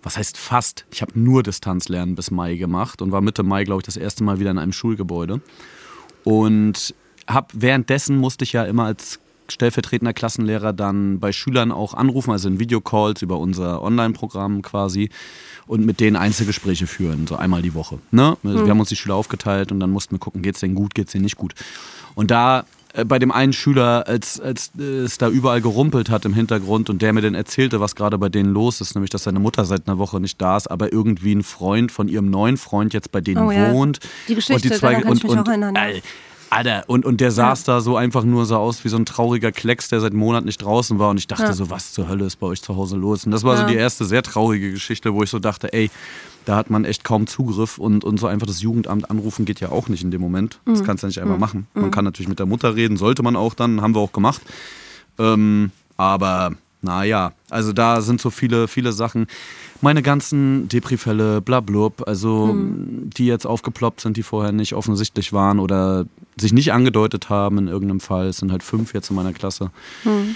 was 0.03 0.17
heißt 0.17 0.37
fast? 0.37 0.85
Ich 0.91 1.01
habe 1.01 1.17
nur 1.19 1.43
Distanzlernen 1.43 2.15
bis 2.15 2.31
Mai 2.31 2.55
gemacht 2.55 3.01
und 3.01 3.11
war 3.11 3.21
Mitte 3.21 3.43
Mai, 3.43 3.63
glaube 3.63 3.81
ich, 3.81 3.85
das 3.85 3.97
erste 3.97 4.23
Mal 4.23 4.39
wieder 4.39 4.51
in 4.51 4.57
einem 4.57 4.73
Schulgebäude. 4.73 5.41
Und 6.23 6.95
hab, 7.33 7.51
währenddessen 7.53 8.17
musste 8.17 8.43
ich 8.43 8.53
ja 8.53 8.63
immer 8.63 8.85
als 8.85 9.19
stellvertretender 9.49 10.13
Klassenlehrer 10.13 10.73
dann 10.73 11.19
bei 11.19 11.31
Schülern 11.31 11.71
auch 11.71 11.93
anrufen, 11.93 12.31
also 12.31 12.47
in 12.47 12.59
Videocalls 12.59 13.21
über 13.21 13.37
unser 13.37 13.81
Online-Programm 13.81 14.61
quasi 14.61 15.09
und 15.67 15.85
mit 15.85 15.99
denen 15.99 16.15
Einzelgespräche 16.15 16.87
führen, 16.87 17.27
so 17.27 17.35
einmal 17.35 17.61
die 17.61 17.73
Woche. 17.73 17.99
Ne? 18.11 18.37
Also 18.43 18.59
mhm. 18.59 18.65
Wir 18.65 18.71
haben 18.71 18.79
uns 18.79 18.89
die 18.89 18.95
Schüler 18.95 19.15
aufgeteilt 19.15 19.71
und 19.71 19.79
dann 19.79 19.91
mussten 19.91 20.15
wir 20.15 20.19
gucken, 20.19 20.41
geht 20.41 20.55
es 20.55 20.61
denen 20.61 20.75
gut, 20.75 20.95
geht 20.95 21.07
es 21.07 21.11
denen 21.11 21.23
nicht 21.23 21.37
gut. 21.37 21.53
Und 22.15 22.31
da 22.31 22.65
äh, 22.93 23.05
bei 23.05 23.19
dem 23.19 23.31
einen 23.31 23.53
Schüler, 23.53 24.07
als, 24.07 24.39
als 24.39 24.71
es 24.77 25.17
da 25.17 25.29
überall 25.29 25.61
gerumpelt 25.61 26.09
hat 26.09 26.25
im 26.25 26.33
Hintergrund 26.33 26.89
und 26.89 27.01
der 27.01 27.13
mir 27.13 27.21
dann 27.21 27.35
erzählte, 27.35 27.79
was 27.79 27.95
gerade 27.95 28.17
bei 28.17 28.29
denen 28.29 28.53
los 28.53 28.81
ist, 28.81 28.95
nämlich 28.95 29.09
dass 29.09 29.23
seine 29.23 29.39
Mutter 29.39 29.65
seit 29.65 29.87
einer 29.87 29.97
Woche 29.97 30.19
nicht 30.19 30.41
da 30.41 30.57
ist, 30.57 30.67
aber 30.69 30.91
irgendwie 30.91 31.33
ein 31.33 31.43
Freund 31.43 31.91
von 31.91 32.07
ihrem 32.07 32.29
neuen 32.29 32.57
Freund 32.57 32.93
jetzt 32.93 33.11
bei 33.11 33.21
denen 33.21 33.41
oh, 33.41 33.51
ja. 33.51 33.71
wohnt. 33.71 33.99
Die 34.27 34.35
Geschichte, 34.35 34.55
und 34.55 34.63
die 34.63 34.71
zwei, 34.71 35.03
und, 35.03 35.23
und. 35.23 35.77
All, 35.77 36.01
Alter, 36.51 36.83
und, 36.87 37.05
und 37.05 37.21
der 37.21 37.31
saß 37.31 37.65
ja. 37.65 37.75
da 37.75 37.81
so 37.81 37.95
einfach 37.95 38.25
nur 38.25 38.45
so 38.45 38.57
aus 38.57 38.83
wie 38.83 38.89
so 38.89 38.97
ein 38.97 39.05
trauriger 39.05 39.53
Klecks, 39.53 39.87
der 39.87 40.01
seit 40.01 40.13
Monaten 40.13 40.47
nicht 40.47 40.61
draußen 40.61 40.99
war. 40.99 41.09
Und 41.09 41.17
ich 41.17 41.25
dachte 41.25 41.43
ja. 41.43 41.53
so, 41.53 41.69
was 41.69 41.93
zur 41.93 42.09
Hölle 42.09 42.25
ist 42.25 42.35
bei 42.35 42.47
euch 42.47 42.61
zu 42.61 42.75
Hause 42.75 42.97
los? 42.97 43.25
Und 43.25 43.31
das 43.31 43.45
war 43.45 43.55
ja. 43.55 43.61
so 43.61 43.67
die 43.67 43.75
erste 43.75 44.03
sehr 44.03 44.21
traurige 44.21 44.69
Geschichte, 44.69 45.13
wo 45.13 45.23
ich 45.23 45.29
so 45.29 45.39
dachte, 45.39 45.71
ey, 45.71 45.89
da 46.43 46.57
hat 46.57 46.69
man 46.69 46.83
echt 46.83 47.05
kaum 47.05 47.25
Zugriff 47.25 47.77
und, 47.77 48.03
und 48.03 48.19
so 48.19 48.27
einfach 48.27 48.47
das 48.47 48.61
Jugendamt 48.61 49.09
anrufen 49.09 49.45
geht 49.45 49.61
ja 49.61 49.69
auch 49.69 49.87
nicht 49.87 50.03
in 50.03 50.11
dem 50.11 50.19
Moment. 50.19 50.59
Das 50.65 50.81
mhm. 50.81 50.85
kannst 50.85 51.03
du 51.03 51.07
ja 51.07 51.09
nicht 51.09 51.21
einfach 51.21 51.35
mhm. 51.35 51.39
machen. 51.39 51.67
Man 51.73 51.85
mhm. 51.85 51.91
kann 51.91 52.03
natürlich 52.03 52.27
mit 52.27 52.39
der 52.39 52.45
Mutter 52.47 52.75
reden, 52.75 52.97
sollte 52.97 53.23
man 53.23 53.37
auch 53.37 53.53
dann, 53.53 53.81
haben 53.81 53.95
wir 53.95 54.01
auch 54.01 54.11
gemacht. 54.11 54.41
Ähm, 55.19 55.71
aber 55.95 56.51
naja, 56.81 57.33
also 57.49 57.73
da 57.73 58.01
sind 58.01 58.21
so 58.21 58.29
viele, 58.29 58.67
viele 58.67 58.91
Sachen 58.91 59.27
meine 59.81 60.03
ganzen 60.03 60.67
Depri-Fälle, 60.69 61.41
blablub, 61.41 62.07
also 62.07 62.47
mhm. 62.47 63.09
die 63.09 63.25
jetzt 63.25 63.45
aufgeploppt 63.45 64.01
sind, 64.01 64.15
die 64.15 64.23
vorher 64.23 64.51
nicht 64.51 64.73
offensichtlich 64.73 65.33
waren 65.33 65.59
oder 65.59 66.05
sich 66.37 66.53
nicht 66.53 66.71
angedeutet 66.71 67.29
haben 67.29 67.57
in 67.57 67.67
irgendeinem 67.67 67.99
Fall. 67.99 68.27
Es 68.27 68.37
sind 68.37 68.51
halt 68.51 68.63
fünf 68.63 68.93
jetzt 68.93 69.09
in 69.09 69.15
meiner 69.15 69.33
Klasse. 69.33 69.71
Mhm. 70.03 70.35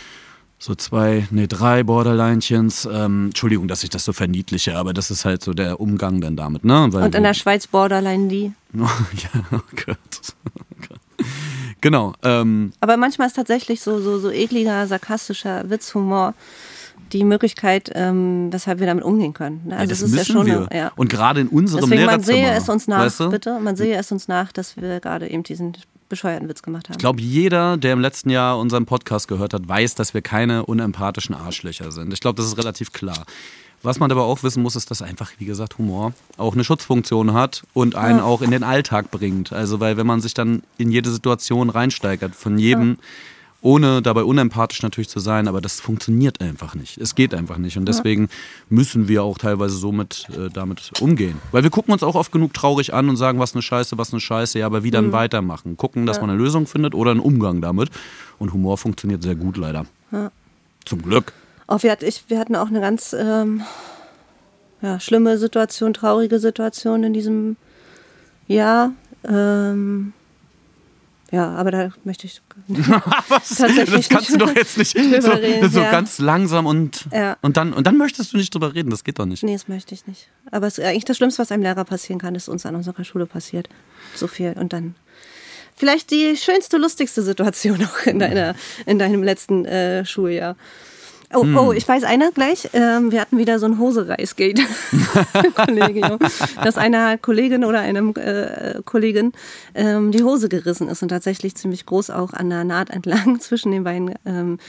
So 0.57 0.73
zwei, 0.73 1.27
nee, 1.31 1.47
drei 1.47 1.83
Borderlinechens. 1.83 2.87
Ähm, 2.91 3.27
Entschuldigung, 3.27 3.67
dass 3.67 3.83
ich 3.83 3.89
das 3.89 4.05
so 4.05 4.13
verniedliche, 4.13 4.77
aber 4.77 4.93
das 4.93 5.11
ist 5.11 5.25
halt 5.25 5.43
so 5.43 5.53
der 5.53 5.79
Umgang 5.79 6.21
dann 6.21 6.35
damit, 6.35 6.63
ne? 6.63 6.87
Weil 6.91 7.03
Und 7.03 7.15
in 7.15 7.23
der 7.23 7.33
Schweiz 7.33 7.67
Borderline 7.67 8.27
die. 8.29 8.53
ja, 8.73 9.41
oh 9.51 9.59
Gott. 9.85 9.97
Oh 10.57 10.87
Gott. 10.87 11.27
Genau. 11.81 12.13
Ähm, 12.23 12.73
aber 12.79 12.97
manchmal 12.97 13.27
ist 13.27 13.35
tatsächlich 13.35 13.81
so, 13.81 13.99
so, 14.01 14.19
so 14.19 14.31
ekliger, 14.31 14.87
sarkastischer 14.87 15.69
Witzhumor 15.69 16.33
die 17.11 17.23
Möglichkeit, 17.23 17.91
ähm, 17.93 18.51
weshalb 18.51 18.79
wir 18.79 18.87
damit 18.87 19.03
umgehen 19.03 19.33
können. 19.33 19.61
Also 19.69 19.81
ja, 19.81 19.87
das, 19.87 19.99
das 19.99 20.11
ist 20.11 20.17
ja 20.17 20.25
schon 20.25 20.45
wir. 20.45 20.69
ja. 20.73 20.91
Und 20.95 21.09
gerade 21.09 21.41
in 21.41 21.47
unserem 21.47 21.89
Deswegen, 21.89 22.05
man 22.05 22.21
sehe 22.21 22.51
es 22.51 22.67
uns 22.67 22.87
nach, 22.87 22.99
weißt 22.99 23.19
du? 23.19 23.29
bitte, 23.29 23.59
man 23.59 23.75
sehe 23.75 23.95
es 23.95 24.11
uns 24.11 24.27
nach, 24.27 24.51
dass 24.51 24.77
wir 24.77 24.99
gerade 24.99 25.29
eben 25.29 25.43
diesen 25.43 25.77
bescheuerten 26.09 26.47
Witz 26.47 26.61
gemacht 26.61 26.87
haben. 26.87 26.93
Ich 26.93 26.99
glaube, 26.99 27.21
jeder, 27.21 27.77
der 27.77 27.93
im 27.93 27.99
letzten 27.99 28.29
Jahr 28.29 28.59
unseren 28.59 28.85
Podcast 28.85 29.27
gehört 29.27 29.53
hat, 29.53 29.67
weiß, 29.67 29.95
dass 29.95 30.13
wir 30.13 30.21
keine 30.21 30.65
unempathischen 30.65 31.35
Arschlöcher 31.35 31.91
sind. 31.91 32.13
Ich 32.13 32.19
glaube, 32.19 32.37
das 32.37 32.45
ist 32.47 32.57
relativ 32.57 32.91
klar. 32.91 33.25
Was 33.85 33.99
man 33.99 34.11
aber 34.11 34.23
auch 34.23 34.43
wissen 34.43 34.63
muss, 34.63 34.75
ist, 34.75 34.91
dass 34.91 35.01
einfach, 35.01 35.31
wie 35.37 35.45
gesagt, 35.45 35.77
Humor 35.77 36.13
auch 36.37 36.53
eine 36.53 36.63
Schutzfunktion 36.63 37.33
hat 37.33 37.63
und 37.73 37.95
einen 37.95 38.19
ja. 38.19 38.23
auch 38.23 38.41
in 38.41 38.51
den 38.51 38.63
Alltag 38.63 39.11
bringt. 39.11 39.53
Also, 39.53 39.79
weil 39.79 39.97
wenn 39.97 40.07
man 40.07 40.21
sich 40.21 40.33
dann 40.33 40.63
in 40.77 40.91
jede 40.91 41.09
Situation 41.09 41.69
reinsteigert, 41.69 42.35
von 42.35 42.57
jedem 42.57 42.89
ja 42.89 42.95
ohne 43.65 44.03
dabei 44.03 44.23
unempathisch 44.23 44.83
natürlich 44.83 45.09
zu 45.09 45.19
sein, 45.19 45.47
aber 45.47 45.59
das 45.59 45.79
funktioniert 45.79 46.39
einfach 46.39 46.75
nicht. 46.75 46.99
Es 46.99 47.15
geht 47.15 47.33
einfach 47.33 47.57
nicht 47.57 47.77
und 47.77 47.87
deswegen 47.87 48.29
müssen 48.69 49.07
wir 49.07 49.23
auch 49.23 49.39
teilweise 49.39 49.75
so 49.75 49.91
mit, 49.91 50.27
äh, 50.29 50.49
damit 50.51 50.91
umgehen. 51.01 51.41
Weil 51.51 51.63
wir 51.63 51.71
gucken 51.71 51.91
uns 51.91 52.03
auch 52.03 52.13
oft 52.13 52.31
genug 52.31 52.53
traurig 52.53 52.93
an 52.93 53.09
und 53.09 53.17
sagen, 53.17 53.39
was 53.39 53.55
eine 53.55 53.63
Scheiße, 53.63 53.97
was 53.97 54.13
eine 54.13 54.19
Scheiße, 54.19 54.59
ja, 54.59 54.67
aber 54.67 54.83
wie 54.83 54.91
dann 54.91 55.07
mhm. 55.07 55.11
weitermachen. 55.13 55.77
Gucken, 55.77 56.05
dass 56.05 56.21
man 56.21 56.29
eine 56.29 56.37
Lösung 56.37 56.67
findet 56.67 56.93
oder 56.93 57.09
einen 57.09 57.19
Umgang 57.19 57.59
damit. 57.59 57.89
Und 58.37 58.53
Humor 58.53 58.77
funktioniert 58.77 59.23
sehr 59.23 59.35
gut 59.35 59.57
leider. 59.57 59.87
Zum 60.85 61.01
Glück. 61.01 61.33
Oh, 61.67 61.77
wir, 61.81 62.01
ich, 62.01 62.25
wir 62.27 62.39
hatten 62.39 62.55
auch 62.55 62.67
eine 62.67 62.81
ganz 62.81 63.13
ähm, 63.13 63.63
ja, 64.81 64.99
schlimme 64.99 65.37
Situation, 65.37 65.93
traurige 65.93 66.39
Situation 66.39 67.03
in 67.03 67.13
diesem 67.13 67.57
Jahr. 68.47 68.91
Ähm, 69.27 70.13
ja, 71.31 71.49
aber 71.55 71.71
da 71.71 71.89
möchte 72.03 72.27
ich 72.27 72.41
Was? 73.27 73.49
tatsächlich. 73.57 74.07
Das 74.07 74.09
kannst 74.09 74.29
du 74.29 74.37
doch 74.37 74.55
jetzt 74.55 74.77
nicht 74.77 74.91
so, 74.91 75.31
reden, 75.31 75.69
so 75.69 75.81
ja. 75.81 75.91
ganz 75.91 76.19
langsam 76.19 76.65
und, 76.67 77.07
ja. 77.11 77.35
und, 77.41 77.57
dann, 77.57 77.73
und 77.73 77.87
dann 77.87 77.97
möchtest 77.97 78.33
du 78.33 78.37
nicht 78.37 78.53
drüber 78.53 78.75
reden. 78.75 78.91
Das 78.91 79.03
geht 79.03 79.17
doch 79.19 79.25
nicht. 79.25 79.43
Nee, 79.43 79.53
das 79.53 79.67
möchte 79.67 79.95
ich 79.95 80.05
nicht. 80.05 80.29
Aber 80.51 80.67
es 80.67 80.77
ist 80.77 80.85
eigentlich 80.85 81.05
das 81.05 81.17
Schlimmste, 81.17 81.41
was 81.41 81.51
einem 81.51 81.63
Lehrer 81.63 81.83
passieren 81.83 82.19
kann, 82.19 82.35
ist 82.35 82.47
uns 82.47 82.65
an 82.65 82.75
unserer 82.75 83.03
Schule 83.03 83.25
passiert. 83.25 83.69
So 84.13 84.27
viel. 84.27 84.53
Und 84.53 84.71
dann 84.71 84.95
vielleicht 85.75 86.11
die 86.11 86.37
schönste, 86.37 86.77
lustigste 86.77 87.23
Situation 87.23 87.83
auch 87.85 88.05
in, 88.05 88.19
deiner, 88.19 88.55
in 88.85 88.99
deinem 88.99 89.23
letzten 89.23 89.65
äh, 89.65 90.05
Schuljahr. 90.05 90.55
Oh, 91.33 91.43
hm. 91.43 91.57
oh, 91.57 91.71
ich 91.71 91.87
weiß 91.87 92.03
eine 92.03 92.31
gleich. 92.31 92.69
Ähm, 92.73 93.11
wir 93.11 93.21
hatten 93.21 93.37
wieder 93.37 93.59
so 93.59 93.65
ein 93.65 93.79
Hosereisgate 93.79 94.61
Kollegium, 95.55 96.19
dass 96.63 96.77
einer 96.77 97.17
Kollegin 97.17 97.65
oder 97.65 97.79
einem 97.79 98.13
äh, 98.15 98.81
Kollegin 98.85 99.33
ähm, 99.73 100.11
die 100.11 100.23
Hose 100.23 100.49
gerissen 100.49 100.87
ist 100.87 101.01
und 101.01 101.09
tatsächlich 101.09 101.55
ziemlich 101.55 101.85
groß 101.85 102.09
auch 102.09 102.33
an 102.33 102.49
der 102.49 102.63
Naht 102.63 102.89
entlang 102.89 103.39
zwischen 103.39 103.71
den 103.71 103.83
beiden 103.83 104.13
ähm, 104.25 104.59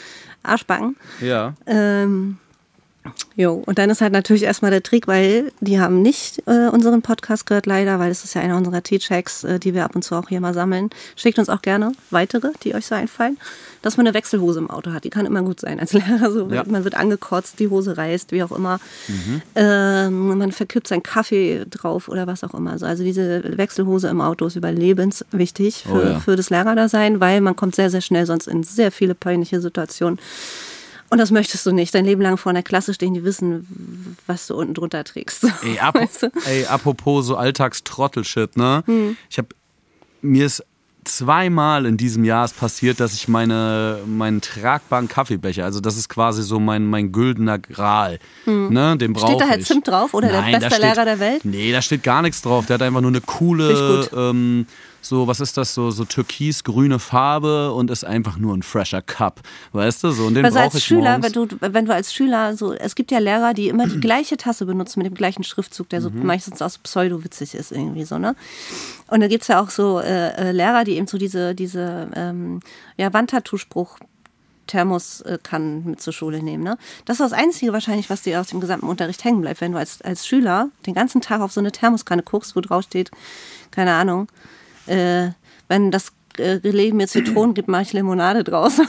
Arschbacken. 0.43 0.97
Ja. 1.21 1.55
Ähm, 1.67 2.39
Jo, 3.37 3.63
und 3.67 3.79
dann 3.79 3.91
ist 3.91 4.01
halt 4.01 4.13
natürlich 4.13 4.45
erstmal 4.45 4.71
der 4.71 4.83
Trick, 4.83 5.07
weil 5.07 5.53
die 5.61 5.79
haben 5.79 6.01
nicht 6.01 6.43
äh, 6.47 6.69
unseren 6.69 7.03
Podcast 7.03 7.47
gehört, 7.47 7.67
leider, 7.67 7.99
weil 7.99 8.11
es 8.11 8.25
ist 8.25 8.35
ja 8.35 8.41
einer 8.41 8.57
unserer 8.57 8.83
T-Checks, 8.83 9.45
äh, 9.45 9.59
die 9.59 9.75
wir 9.75 9.85
ab 9.85 9.95
und 9.95 10.03
zu 10.03 10.15
auch 10.15 10.29
hier 10.29 10.41
mal 10.41 10.55
sammeln. 10.55 10.91
Schickt 11.17 11.39
uns 11.39 11.49
auch 11.49 11.63
gerne 11.63 11.93
weitere, 12.11 12.53
die 12.63 12.75
euch 12.75 12.87
so 12.87 12.95
einfallen. 12.95 13.39
Dass 13.83 13.97
man 13.97 14.07
eine 14.07 14.15
Wechselhose 14.15 14.59
im 14.59 14.71
Auto 14.71 14.93
hat, 14.93 15.05
die 15.05 15.11
kann 15.11 15.27
immer 15.27 15.43
gut 15.43 15.61
sein 15.61 15.79
als 15.79 15.93
Lehrer. 15.95 16.31
So, 16.31 16.49
ja. 16.49 16.65
Man 16.67 16.85
wird 16.85 16.95
angekotzt, 16.95 17.59
die 17.59 17.69
Hose 17.69 17.97
reißt, 17.97 18.33
wie 18.33 18.43
auch 18.43 18.53
immer. 18.53 18.81
Mhm. 19.09 19.43
Ähm, 19.55 20.39
man 20.39 20.53
verkippt 20.53 20.89
seinen 20.89 21.03
Kaffee 21.03 21.67
drauf 21.69 22.09
oder 22.09 22.27
was 22.27 22.43
auch 22.43 22.55
immer. 22.55 22.73
Also 22.83 23.05
diese 23.05 23.59
Wechselhose 23.59 24.09
im 24.09 24.21
Auto 24.21 24.47
ist 24.47 24.57
überlebenswichtig 24.57 25.85
für, 25.87 25.93
oh 25.93 26.09
ja. 26.09 26.21
für 26.21 26.37
das 26.37 26.51
Lehrerdasein, 26.51 27.21
weil 27.21 27.41
man 27.41 27.55
kommt 27.55 27.75
sehr, 27.77 27.91
sehr 27.91 28.01
schnell 28.01 28.27
sonst 28.27 28.49
in 28.49 28.63
sehr 28.63 28.91
viele 28.91 29.15
peinliche 29.15 29.61
Situationen. 29.61 30.19
Und 31.09 31.19
das 31.19 31.31
möchtest 31.31 31.65
du 31.67 31.73
nicht. 31.73 31.95
Dein 31.95 32.05
Leben 32.05 32.23
lang 32.23 32.37
vor 32.37 32.51
einer 32.51 32.63
Klasse 32.63 32.95
stehen, 32.95 33.15
die 33.15 33.25
wissen, 33.25 34.17
was 34.27 34.47
du 34.47 34.57
unten 34.57 34.75
drunter 34.75 35.05
trägst. 35.05 35.45
Ey, 35.63 35.79
ap 35.79 35.95
weißt 35.95 36.25
du? 36.25 36.31
ey 36.47 36.67
apropos 36.67 37.27
so 37.27 37.37
Alltagstrottelshit, 37.37 38.57
ne? 38.57 38.83
Hm. 38.87 39.17
Ich 39.31 39.39
habe 39.39 39.49
mir 40.23 40.47
ist 40.47 40.65
zweimal 41.07 41.87
in 41.87 41.97
diesem 41.97 42.25
Jahr 42.25 42.45
ist 42.45 42.59
passiert, 42.59 43.01
dass 43.01 43.15
ich 43.15 43.29
meine, 43.29 44.01
meinen 44.07 44.41
tragbaren 44.41 45.09
Kaffeebecher, 45.09 45.65
also 45.65 45.81
das 45.81 45.97
ist 45.97 46.09
quasi 46.09 46.43
so 46.43 46.59
mein, 46.59 46.85
mein 46.85 47.13
güldener 47.13 47.59
Gral, 47.59 48.19
hm. 48.45 48.73
ne, 48.73 48.97
den 48.97 49.13
brauche 49.13 49.33
ich. 49.33 49.37
Steht 49.37 49.41
da 49.41 49.49
halt 49.49 49.65
Zimt 49.65 49.89
drauf 49.89 50.15
oder 50.15 50.31
Nein, 50.31 50.53
der 50.53 50.59
beste 50.59 50.75
steht, 50.75 50.85
Lehrer 50.85 51.05
der 51.05 51.21
Welt? 51.21 51.45
Nee, 51.45 51.73
da 51.73 51.81
steht 51.81 52.03
gar 52.03 52.23
nichts 52.23 52.43
drauf. 52.43 52.67
Der 52.67 52.75
hat 52.75 52.83
einfach 52.83 53.01
nur 53.01 53.11
eine 53.11 53.21
coole, 53.21 54.09
ähm, 54.15 54.67
so, 55.09 55.27
was 55.27 55.41
ist 55.41 55.57
das, 55.57 55.75
so, 55.75 55.91
so 55.91 56.05
türkis-grüne 56.05 56.99
Farbe 56.99 57.73
und 57.73 57.91
ist 57.91 58.05
einfach 58.05 58.37
nur 58.37 58.55
ein 58.55 58.63
fresher 58.63 59.03
Cup. 59.03 59.41
Weißt 59.73 60.05
du, 60.05 60.11
so, 60.11 60.27
und 60.27 60.35
den 60.35 60.45
also 60.45 60.59
brauche 60.59 60.79
ich 60.79 60.85
Schüler, 60.85 61.23
wenn 61.23 61.33
du, 61.33 61.47
wenn 61.61 61.87
du 61.87 61.95
als 61.95 62.13
Schüler, 62.13 62.57
so, 62.57 62.73
es 62.73 62.95
gibt 62.95 63.11
ja 63.11 63.19
Lehrer, 63.19 63.55
die 63.55 63.69
immer 63.69 63.87
die 63.87 64.01
gleiche 64.01 64.37
Tasse 64.37 64.67
benutzen 64.67 65.01
mit 65.01 65.07
dem 65.07 65.15
gleichen 65.15 65.45
Schriftzug, 65.45 65.89
der 65.89 66.03
so 66.03 66.11
mhm. 66.11 66.27
meistens 66.27 66.63
auch 66.63 66.71
so 66.71 66.79
pseudo-witzig 66.83 67.55
ist 67.55 67.73
irgendwie 67.73 68.05
so, 68.05 68.19
ne? 68.19 68.35
Und 69.09 69.21
da 69.21 69.29
gibt 69.29 69.43
es 69.43 69.49
ja 69.49 69.63
auch 69.63 69.71
so 69.71 70.01
äh, 70.01 70.49
äh, 70.49 70.53
Lehrer, 70.53 70.85
die 70.85 70.97
eben 70.97 71.07
so 71.07 71.17
diese, 71.17 71.55
diese 71.55 72.11
ähm, 72.15 72.61
ja, 72.97 73.13
Wandtattoo-Spruch 73.13 73.99
Thermoskannen 74.67 75.85
mit 75.85 76.03
zur 76.03 76.13
Schule 76.13 76.43
nehmen. 76.43 76.65
Ne? 76.65 76.77
Das 77.05 77.21
ist 77.21 77.33
das 77.33 77.33
Einzige 77.33 77.73
wahrscheinlich, 77.73 78.11
was 78.11 78.23
dir 78.23 78.41
aus 78.41 78.49
dem 78.49 78.61
gesamten 78.61 78.87
Unterricht 78.87 79.25
hängen 79.25 79.41
bleibt, 79.41 79.61
wenn 79.61 79.73
du 79.73 79.79
als, 79.79 80.03
als 80.03 80.27
Schüler 80.27 80.71
den 80.87 80.95
ganzen 80.95 81.21
Tag 81.21 81.41
auf 81.41 81.53
so 81.53 81.61
eine 81.61 81.73
Thermoskanne 81.73 82.23
guckst, 82.23 82.57
wo 82.57 82.61
drauf 82.61 82.85
steht, 82.85 83.11
keine 83.71 83.95
Ahnung, 83.95 84.29
äh, 84.87 85.31
wenn 85.69 85.91
das 85.91 86.13
äh, 86.39 86.61
Gelee 86.61 86.93
mir 86.93 87.09
Zitronen 87.09 87.55
gibt, 87.55 87.69
mache 87.69 87.83
ich 87.83 87.93
Limonade 87.93 88.45
draus. 88.45 88.81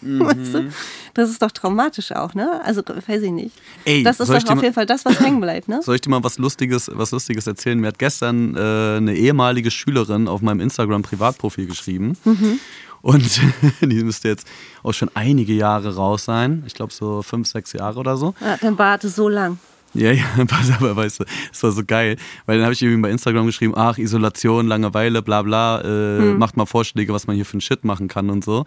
Mhm. 0.00 0.20
Weißt 0.24 0.54
du? 0.54 0.70
Das 1.14 1.28
ist 1.28 1.42
doch 1.42 1.50
traumatisch 1.50 2.12
auch, 2.12 2.34
ne? 2.34 2.60
Also 2.64 2.82
weiß 2.82 3.22
ich 3.22 3.32
nicht. 3.32 3.56
Ey, 3.84 4.02
das 4.02 4.20
ist 4.20 4.28
doch 4.28 4.56
auf 4.56 4.62
jeden 4.62 4.74
Fall 4.74 4.86
das, 4.86 5.04
was 5.04 5.20
hängen 5.20 5.40
bleibt, 5.40 5.68
ne? 5.68 5.82
Soll 5.82 5.96
ich 5.96 6.00
dir 6.00 6.10
mal 6.10 6.22
was 6.22 6.38
Lustiges, 6.38 6.90
was 6.94 7.10
Lustiges 7.10 7.46
erzählen? 7.46 7.78
Mir 7.78 7.88
hat 7.88 7.98
gestern 7.98 8.54
äh, 8.54 8.96
eine 8.96 9.14
ehemalige 9.16 9.70
Schülerin 9.70 10.28
auf 10.28 10.40
meinem 10.40 10.60
Instagram-Privatprofil 10.60 11.66
geschrieben. 11.66 12.16
Mhm. 12.24 12.60
Und 13.02 13.40
die 13.80 14.04
müsste 14.04 14.28
jetzt 14.28 14.46
auch 14.82 14.92
schon 14.92 15.10
einige 15.14 15.52
Jahre 15.52 15.96
raus 15.96 16.24
sein. 16.24 16.62
Ich 16.66 16.74
glaube 16.74 16.92
so 16.92 17.22
fünf, 17.22 17.48
sechs 17.48 17.72
Jahre 17.72 17.98
oder 17.98 18.16
so. 18.16 18.34
Ja, 18.40 18.56
dann 18.60 18.78
warte 18.78 19.08
so 19.08 19.28
lang. 19.28 19.58
Ja, 19.94 20.12
ja, 20.12 20.24
pass 20.46 20.70
aber, 20.70 20.94
weißt 20.94 21.20
du, 21.20 21.24
das 21.50 21.62
war 21.62 21.72
so 21.72 21.82
geil, 21.84 22.16
weil 22.46 22.56
dann 22.58 22.64
habe 22.64 22.74
ich 22.74 22.82
irgendwie 22.82 23.02
bei 23.02 23.10
Instagram 23.10 23.46
geschrieben, 23.46 23.74
ach, 23.76 23.98
Isolation, 23.98 24.68
Langeweile, 24.68 25.20
bla 25.22 25.42
bla, 25.42 25.80
äh, 25.80 25.84
Hm. 26.20 26.38
macht 26.38 26.56
mal 26.56 26.66
Vorschläge, 26.66 27.12
was 27.12 27.26
man 27.26 27.34
hier 27.36 27.44
für 27.44 27.54
einen 27.54 27.60
Shit 27.60 27.84
machen 27.84 28.06
kann 28.08 28.30
und 28.30 28.44
so. 28.44 28.64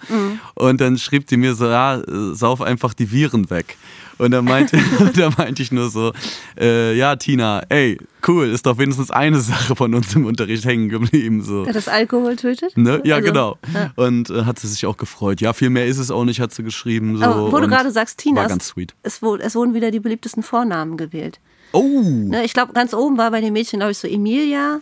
Und 0.55 0.81
dann 0.81 0.97
schrieb 0.97 1.27
die 1.27 1.37
mir 1.37 1.55
so, 1.55 1.65
ja, 1.67 1.97
äh, 1.99 2.03
sauf 2.33 2.61
einfach 2.61 2.93
die 2.93 3.11
Viren 3.11 3.49
weg. 3.49 3.77
Und 4.19 4.31
dann 4.31 4.45
meinte, 4.45 4.77
da 5.15 5.31
meinte 5.37 5.61
ich 5.63 5.71
nur 5.71 5.89
so, 5.89 6.13
äh, 6.59 6.95
ja, 6.95 7.15
Tina, 7.15 7.63
ey, 7.69 7.97
cool, 8.27 8.47
ist 8.47 8.65
doch 8.65 8.77
wenigstens 8.77 9.09
eine 9.11 9.39
Sache 9.39 9.75
von 9.75 9.93
uns 9.95 10.15
im 10.15 10.25
Unterricht 10.25 10.65
hängen 10.65 10.89
geblieben. 10.89 11.41
So. 11.43 11.65
Das 11.65 11.87
Alkohol 11.87 12.35
tötet? 12.35 12.77
Ne? 12.77 13.01
Ja, 13.03 13.15
Also, 13.15 13.27
genau. 13.27 13.57
ja. 13.73 13.91
Und 13.95 14.29
äh, 14.29 14.45
hat 14.45 14.59
sie 14.59 14.67
sich 14.67 14.85
auch 14.85 14.97
gefreut. 14.97 15.41
Ja, 15.41 15.53
viel 15.53 15.69
mehr 15.69 15.87
ist 15.87 15.97
es 15.97 16.11
auch 16.11 16.25
nicht, 16.25 16.39
hat 16.39 16.53
sie 16.53 16.63
geschrieben. 16.63 17.17
So. 17.17 17.23
Aber 17.23 17.51
wo 17.51 17.59
du 17.59 17.67
gerade 17.67 17.91
sagst, 17.91 18.19
Tina, 18.19 18.37
War 18.37 18.43
es- 18.45 18.49
ganz 18.49 18.67
sweet. 18.67 18.93
Es, 19.03 19.21
es 19.39 19.55
wurden 19.55 19.73
wieder 19.73 19.89
die 19.91 19.99
beliebtesten 19.99 20.43
Vornamen 20.43 20.95
gewählt. 20.97 21.39
Oh! 21.71 21.81
Ne, 22.03 22.43
ich 22.45 22.53
glaube, 22.53 22.73
ganz 22.73 22.93
oben 22.93 23.17
war 23.17 23.31
bei 23.31 23.41
den 23.41 23.51
Mädchen, 23.51 23.79
glaube 23.79 23.91
ich, 23.93 23.97
so 23.97 24.07
Emilia. 24.07 24.79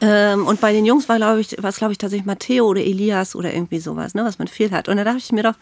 Ähm, 0.00 0.46
und 0.46 0.60
bei 0.60 0.72
den 0.72 0.86
Jungs 0.86 1.08
war, 1.08 1.16
glaube 1.16 1.40
ich, 1.40 1.56
was 1.58 1.76
glaube 1.76 1.92
ich 1.92 1.98
tatsächlich 1.98 2.24
Matteo 2.26 2.66
oder 2.66 2.80
Elias 2.80 3.34
oder 3.36 3.52
irgendwie 3.52 3.80
sowas, 3.80 4.14
ne, 4.14 4.24
was 4.24 4.38
man 4.38 4.48
viel 4.48 4.70
hat. 4.70 4.88
Und 4.88 4.96
da 4.96 5.04
dachte 5.04 5.18
ich 5.18 5.32
mir 5.32 5.42
doch, 5.42 5.54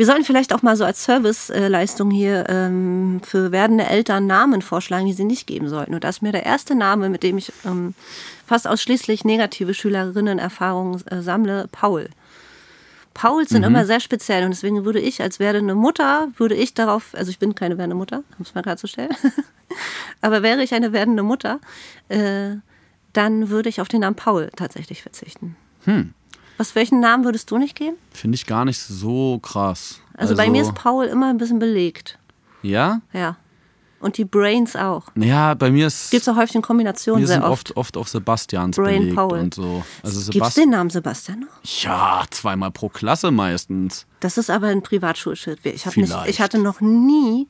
wir 0.00 0.06
sollten 0.06 0.24
vielleicht 0.24 0.54
auch 0.54 0.62
mal 0.62 0.76
so 0.76 0.84
als 0.86 1.04
Serviceleistung 1.04 2.10
hier 2.10 2.48
ähm, 2.48 3.20
für 3.22 3.52
werdende 3.52 3.84
Eltern 3.84 4.26
Namen 4.26 4.62
vorschlagen, 4.62 5.04
die 5.04 5.12
sie 5.12 5.24
nicht 5.24 5.46
geben 5.46 5.68
sollten. 5.68 5.92
Und 5.92 6.04
das 6.04 6.16
ist 6.16 6.22
mir 6.22 6.32
der 6.32 6.46
erste 6.46 6.74
Name, 6.74 7.10
mit 7.10 7.22
dem 7.22 7.36
ich 7.36 7.52
ähm, 7.66 7.92
fast 8.46 8.66
ausschließlich 8.66 9.26
negative 9.26 9.74
Schülerinnen-Erfahrungen 9.74 11.06
äh, 11.08 11.20
sammle, 11.20 11.68
Paul. 11.70 12.08
Pauls 13.12 13.50
sind 13.50 13.62
immer 13.62 13.84
sehr 13.84 14.00
speziell 14.00 14.44
und 14.44 14.52
deswegen 14.52 14.86
würde 14.86 15.00
ich 15.00 15.20
als 15.20 15.38
werdende 15.38 15.74
Mutter, 15.74 16.28
würde 16.38 16.54
ich 16.54 16.72
darauf, 16.72 17.14
also 17.14 17.30
ich 17.30 17.38
bin 17.38 17.54
keine 17.54 17.76
werdende 17.76 17.96
Mutter, 17.96 18.22
um 18.38 18.46
es 18.46 18.54
mal 18.54 18.62
klarzustellen, 18.62 19.14
aber 20.22 20.42
wäre 20.42 20.62
ich 20.62 20.72
eine 20.72 20.94
werdende 20.94 21.22
Mutter, 21.22 21.60
äh, 22.08 22.52
dann 23.12 23.50
würde 23.50 23.68
ich 23.68 23.82
auf 23.82 23.88
den 23.88 24.00
Namen 24.00 24.16
Paul 24.16 24.48
tatsächlich 24.56 25.02
verzichten. 25.02 25.56
Was, 26.60 26.74
welchen 26.74 27.00
Namen 27.00 27.24
würdest 27.24 27.50
du 27.50 27.56
nicht 27.56 27.74
geben? 27.74 27.96
Finde 28.10 28.34
ich 28.34 28.44
gar 28.44 28.66
nicht 28.66 28.78
so 28.78 29.38
krass. 29.38 29.98
Also, 30.12 30.36
bei 30.36 30.50
mir 30.50 30.60
ist 30.60 30.74
Paul 30.74 31.06
immer 31.06 31.30
ein 31.30 31.38
bisschen 31.38 31.58
belegt. 31.58 32.18
Ja? 32.60 33.00
Ja. 33.14 33.38
Und 33.98 34.18
die 34.18 34.26
Brains 34.26 34.76
auch. 34.76 35.04
Ja, 35.14 35.54
bei 35.54 35.70
mir 35.70 35.86
ist. 35.86 36.10
Gibt 36.10 36.20
es 36.20 36.28
auch 36.28 36.36
häufig 36.36 36.56
in 36.56 36.60
Kombination 36.60 37.18
wir 37.18 37.26
sehr 37.26 37.36
sind 37.36 37.44
oft. 37.44 37.70
oft, 37.70 37.76
oft 37.78 37.96
auch 37.96 38.06
Sebastians 38.06 38.76
Brain 38.76 38.98
belegt 38.98 39.16
Paul. 39.16 39.38
und 39.38 39.54
so. 39.54 39.82
Also 40.02 40.30
Gibt 40.30 40.44
es 40.44 40.52
den 40.52 40.68
Namen 40.68 40.90
Sebastian 40.90 41.40
noch? 41.40 41.82
Ja, 41.82 42.24
zweimal 42.30 42.70
pro 42.70 42.90
Klasse 42.90 43.30
meistens. 43.30 44.04
Das 44.20 44.36
ist 44.36 44.50
aber 44.50 44.66
ein 44.66 44.82
Privatschulschild. 44.82 45.60
Ich, 45.64 45.86
nicht, 45.96 46.14
ich 46.26 46.42
hatte 46.42 46.58
noch 46.58 46.82
nie, 46.82 47.48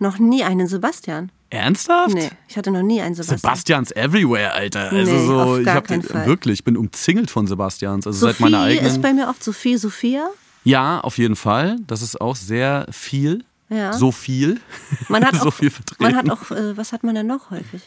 noch 0.00 0.18
nie 0.18 0.42
einen 0.42 0.66
Sebastian. 0.66 1.30
Ernsthaft? 1.54 2.14
Nee, 2.14 2.30
ich 2.48 2.56
hatte 2.56 2.70
noch 2.70 2.82
nie 2.82 3.00
einen 3.00 3.14
Sebastian. 3.14 3.38
Sebastians 3.38 3.90
everywhere, 3.92 4.52
Alter. 4.52 4.90
Also 4.92 5.12
Nee, 5.12 5.26
so, 5.26 5.40
auf 5.40 5.58
ich 5.58 5.64
gar 5.64 5.76
hab 5.76 5.86
keinen 5.88 6.02
Fall. 6.02 6.26
wirklich, 6.26 6.60
ich 6.60 6.64
bin 6.64 6.76
umzingelt 6.76 7.30
von 7.30 7.46
Sebastians. 7.46 8.06
Also 8.06 8.26
seit 8.26 8.36
Sophie 8.36 8.42
meiner 8.50 8.60
eigenen. 8.64 8.86
ist 8.90 9.00
bei 9.02 9.12
mir 9.12 9.28
oft 9.28 9.42
Sophie, 9.42 9.76
Sophia. 9.76 10.28
ja, 10.64 11.00
auf 11.00 11.18
jeden 11.18 11.36
Fall. 11.36 11.76
Das 11.86 12.02
ist 12.02 12.20
auch 12.20 12.36
sehr 12.36 12.86
viel. 12.90 13.44
Ja. 13.70 13.92
So 13.92 14.12
viel. 14.12 14.60
Man 15.08 15.24
hat 15.24 15.34
so 15.40 15.48
auch, 15.48 15.54
viel 15.54 15.70
vertreten. 15.70 16.02
man 16.02 16.14
hat 16.16 16.30
auch, 16.30 16.50
äh, 16.50 16.76
was 16.76 16.92
hat 16.92 17.02
man 17.02 17.14
denn 17.14 17.26
noch 17.26 17.50
häufig? 17.50 17.82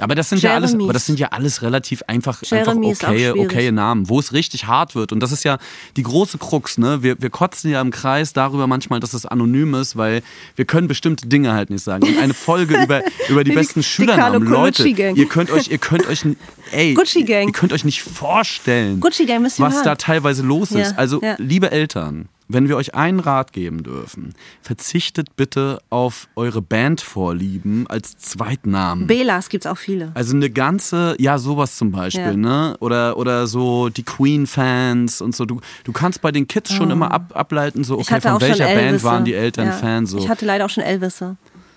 Aber 0.00 0.14
das 0.14 0.28
sind 0.28 0.42
ja 0.42 0.54
alles, 0.54 0.74
aber 0.74 0.92
das 0.92 1.06
sind 1.06 1.18
ja 1.20 1.28
alles 1.28 1.62
relativ 1.62 2.02
einfach, 2.08 2.42
einfach 2.50 2.74
ist 2.82 3.04
auch 3.04 3.08
okay, 3.10 3.30
okay 3.30 3.70
Namen, 3.72 4.08
wo 4.08 4.18
es 4.18 4.32
richtig 4.32 4.66
hart 4.66 4.94
wird. 4.94 5.12
Und 5.12 5.20
das 5.20 5.30
ist 5.32 5.44
ja 5.44 5.58
die 5.96 6.02
große 6.02 6.38
Krux, 6.38 6.78
ne? 6.78 7.02
Wir, 7.02 7.20
wir 7.22 7.30
kotzen 7.30 7.70
ja 7.70 7.80
im 7.80 7.90
Kreis 7.90 8.32
darüber 8.32 8.66
manchmal, 8.66 8.98
dass 9.00 9.14
es 9.14 9.24
anonym 9.24 9.74
ist, 9.74 9.96
weil 9.96 10.22
wir 10.56 10.64
können 10.64 10.88
bestimmte 10.88 11.28
Dinge 11.28 11.52
halt 11.52 11.70
nicht 11.70 11.84
sagen. 11.84 12.06
Und 12.06 12.18
eine 12.18 12.34
Folge 12.34 12.82
über, 12.82 13.02
über 13.28 13.44
die 13.44 13.50
Die- 13.50 13.56
besten 13.56 13.80
die 13.80 13.84
Schülernamen, 13.86 14.48
Leute, 14.48 14.86
ihr 14.88 15.26
könnt 15.28 15.50
euch, 15.50 15.68
ihr 15.68 15.78
könnt 15.78 16.06
euch, 16.08 16.24
ey, 16.72 16.94
Gucci 16.94 17.22
Gang. 17.24 17.46
ihr 17.46 17.52
könnt 17.52 17.72
euch 17.72 17.84
nicht 17.84 18.02
vorstellen, 18.02 19.00
was 19.00 19.58
hören. 19.58 19.84
da 19.84 19.94
teilweise 19.94 20.42
los 20.42 20.72
ist. 20.72 20.92
Ja, 20.92 20.96
Also, 20.96 21.20
ja. 21.22 21.36
liebe 21.38 21.70
Eltern, 21.70 22.28
wenn 22.48 22.68
wir 22.68 22.76
euch 22.76 22.94
einen 22.94 23.20
Rat 23.20 23.52
geben 23.52 23.82
dürfen, 23.82 24.34
verzichtet 24.60 25.34
bitte 25.36 25.78
auf 25.90 26.28
eure 26.36 26.60
Bandvorlieben 26.62 27.86
als 27.86 28.16
Zweitnamen. 28.18 29.06
Belas 29.06 29.48
gibt 29.48 29.64
es 29.64 29.70
auch 29.70 29.78
viele. 29.78 30.10
Also 30.14 30.36
eine 30.36 30.50
ganze, 30.50 31.16
ja, 31.18 31.38
sowas 31.38 31.76
zum 31.76 31.90
Beispiel, 31.90 32.22
Ja. 32.22 32.36
ne? 32.36 32.76
Oder, 32.80 33.16
oder 33.16 33.46
so 33.46 33.88
die 33.88 34.02
Queen-Fans 34.02 35.20
und 35.20 35.34
so. 35.34 35.44
Du, 35.44 35.60
du 35.84 35.92
kannst 35.92 36.20
bei 36.20 36.32
den 36.32 36.46
Kids 36.46 36.72
schon 36.72 36.90
immer 36.90 37.10
ab, 37.12 37.32
ableiten, 37.34 37.82
so, 37.84 37.96
Oh. 37.96 38.00
Okay, 38.00 38.20
von 38.20 38.40
welcher 38.40 38.66
Band 38.66 39.02
waren 39.04 39.24
die 39.24 39.34
Eltern 39.34 39.66
Ja. 39.66 39.72
Fan? 39.72 40.06
So. 40.06 40.18
Ich 40.18 40.28
hatte 40.28 40.44
leider 40.44 40.64
auch 40.66 40.70
schon 40.70 40.82
Elvisse. 40.84 41.36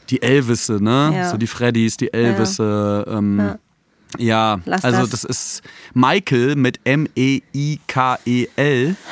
Die 0.09 0.21
Elvisse, 0.21 0.81
ne? 0.83 1.11
Ja. 1.13 1.29
So 1.31 1.37
die 1.37 1.47
Freddys, 1.47 1.97
die 1.97 2.11
Elvisse. 2.13 3.05
Ähm, 3.09 3.55
ja. 4.17 4.59
Lass 4.65 4.83
also 4.83 5.01
das. 5.01 5.09
das. 5.09 5.23
ist 5.23 5.61
Michael 5.93 6.55
mit 6.55 6.79
M-E-I-K-E-L. 6.83 7.35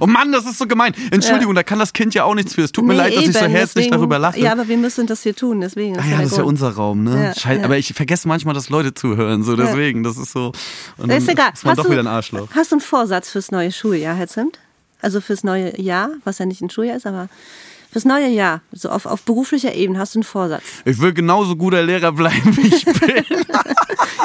Oh 0.00 0.06
Mann, 0.06 0.32
das 0.32 0.44
ist 0.46 0.58
so 0.58 0.66
gemein. 0.66 0.94
Entschuldigung, 1.10 1.54
da 1.54 1.62
kann 1.62 1.78
das 1.78 1.92
Kind 1.92 2.14
ja 2.14 2.24
auch 2.24 2.34
nichts 2.34 2.54
für. 2.54 2.62
Es 2.62 2.72
tut 2.72 2.84
mir 2.84 2.92
Nee, 2.94 2.98
leid, 2.98 3.16
dass 3.16 3.24
ich 3.26 3.32
so 3.32 3.38
eben, 3.40 3.50
herzlich 3.50 3.84
deswegen- 3.86 3.92
darüber 3.92 4.18
lache. 4.18 4.38
Ja, 4.40 4.52
aber 4.52 4.68
wir 4.68 4.76
müssen 4.76 5.06
das 5.06 5.22
hier 5.22 5.34
tun, 5.34 5.60
deswegen. 5.60 5.98
Ah 5.98 6.04
ja 6.04 6.10
ja, 6.12 6.22
das 6.22 6.32
ist 6.32 6.38
ja 6.38 6.44
unser 6.44 6.70
Raum, 6.70 7.04
ne? 7.04 7.24
Ja, 7.24 7.34
Scheiße, 7.34 7.60
ja. 7.60 7.64
Aber 7.64 7.78
ich 7.78 7.92
vergesse 7.94 8.28
manchmal, 8.28 8.54
dass 8.54 8.68
Leute 8.70 8.94
zuhören, 8.94 9.42
so 9.42 9.56
deswegen. 9.56 10.02
Das 10.02 10.16
ist 10.16 10.32
so. 10.32 10.52
Und 10.96 11.10
Ist 11.10 11.28
egal. 11.28 11.50
ist 11.54 11.64
man 11.64 11.72
Hast 11.72 11.78
doch 11.78 11.84
du, 11.84 11.90
wieder 11.90 12.00
ein 12.02 12.06
Arschloch. 12.06 12.48
Hast 12.54 12.70
du 12.72 12.76
einen 12.76 12.80
Vorsatz 12.80 13.30
fürs 13.30 13.50
neue 13.50 13.72
Schuljahr, 13.72 14.14
Herr 14.14 14.28
Zimt? 14.28 14.58
Also 15.02 15.20
fürs 15.20 15.44
neue 15.44 15.80
Jahr, 15.80 16.10
was 16.24 16.38
ja 16.38 16.46
nicht 16.46 16.60
ein 16.60 16.70
Schuljahr 16.70 16.96
ist, 16.96 17.06
aber 17.06 17.28
fürs 17.90 18.04
neue 18.04 18.28
Jahr, 18.28 18.62
so 18.72 18.88
auf, 18.88 19.06
auf 19.06 19.22
beruflicher 19.22 19.74
Ebene, 19.74 19.98
hast 19.98 20.14
du 20.14 20.18
einen 20.20 20.24
Vorsatz? 20.24 20.62
Ich 20.84 21.00
will 21.00 21.12
genauso 21.12 21.56
guter 21.56 21.82
Lehrer 21.82 22.12
bleiben, 22.12 22.56
wie 22.56 22.74
ich 22.74 22.84
bin. 23.00 23.24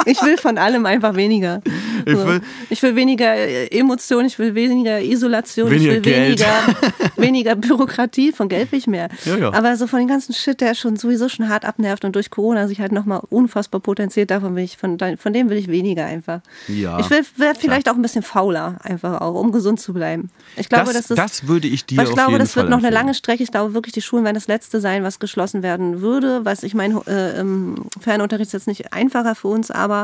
Ich 0.06 0.22
will 0.22 0.38
von 0.38 0.56
allem 0.56 0.86
einfach 0.86 1.14
weniger. 1.16 1.60
Ich 2.04 2.14
will- 2.16 2.40
ich 2.70 2.82
will 2.82 2.94
weniger 2.96 3.34
äh, 3.34 3.66
Emotion, 3.76 4.24
ich 4.24 4.38
will 4.38 4.54
weniger 4.54 5.00
Isolation, 5.02 5.70
Weniger 5.70 5.90
ich 5.92 5.94
will 5.96 6.00
Geld. 6.02 6.40
weniger, 6.40 7.10
weniger 7.16 7.54
Bürokratie, 7.56 8.32
von 8.32 8.48
Geld 8.48 8.70
will 8.72 8.78
ich 8.78 8.86
mehr. 8.86 9.08
Ja, 9.24 9.36
ja. 9.36 9.52
Aber 9.52 9.76
so 9.76 9.86
von 9.86 9.98
dem 9.98 10.08
ganzen 10.08 10.32
Shit, 10.32 10.60
der 10.60 10.74
schon 10.74 10.96
sowieso 10.96 11.28
schon 11.28 11.48
hart 11.48 11.64
abnervt 11.64 12.04
und 12.04 12.14
durch 12.14 12.30
Corona 12.30 12.68
sich 12.68 12.80
halt 12.80 12.92
nochmal 12.92 13.20
unfassbar 13.30 13.80
potenziert, 13.80 14.30
davon 14.30 14.54
will 14.56 14.64
ich, 14.64 14.76
von, 14.76 14.96
von 15.18 15.32
dem 15.32 15.50
will 15.50 15.56
ich 15.58 15.68
weniger 15.68 16.06
einfach. 16.06 16.40
Ja, 16.68 16.98
Ich 17.00 17.10
will 17.10 17.24
werd 17.36 17.58
vielleicht 17.58 17.88
auch 17.88 17.94
ein 17.94 18.02
bisschen 18.02 18.22
fauler, 18.22 18.76
einfach 18.82 19.20
auch, 19.20 19.34
um 19.40 19.50
gesund 19.52 19.80
zu 19.80 19.92
bleiben. 19.92 20.30
Ich 20.56 20.68
glaube, 20.68 20.86
Das, 20.92 20.94
das, 20.94 21.10
ist, 21.10 21.18
das 21.18 21.48
würde 21.48 21.66
ich 21.68 21.84
dir 21.86 22.02
ich 22.02 22.12
glaube, 22.12 22.38
das 22.38 22.52
Fall 22.52 22.62
wird 22.64 22.70
noch 22.70 22.78
eine 22.78 22.86
empfehlen. 22.88 22.94
lange 22.94 23.14
Strecke. 23.14 23.42
Ich 23.42 23.50
glaube 23.50 23.74
wirklich, 23.74 23.92
die 23.94 24.02
Schulen 24.02 24.24
werden 24.24 24.34
das 24.36 24.46
letzte 24.46 24.80
sein, 24.80 25.02
was 25.02 25.18
geschlossen 25.18 25.62
werden 25.64 26.00
würde. 26.00 26.44
Was 26.44 26.62
ich 26.62 26.74
meine, 26.74 27.00
äh, 27.06 27.40
im 27.40 27.86
Fernunterricht 28.00 28.48
ist 28.48 28.52
jetzt 28.52 28.66
nicht 28.68 28.92
einfacher 28.92 29.34
für 29.34 29.48
uns, 29.48 29.70
aber 29.70 29.95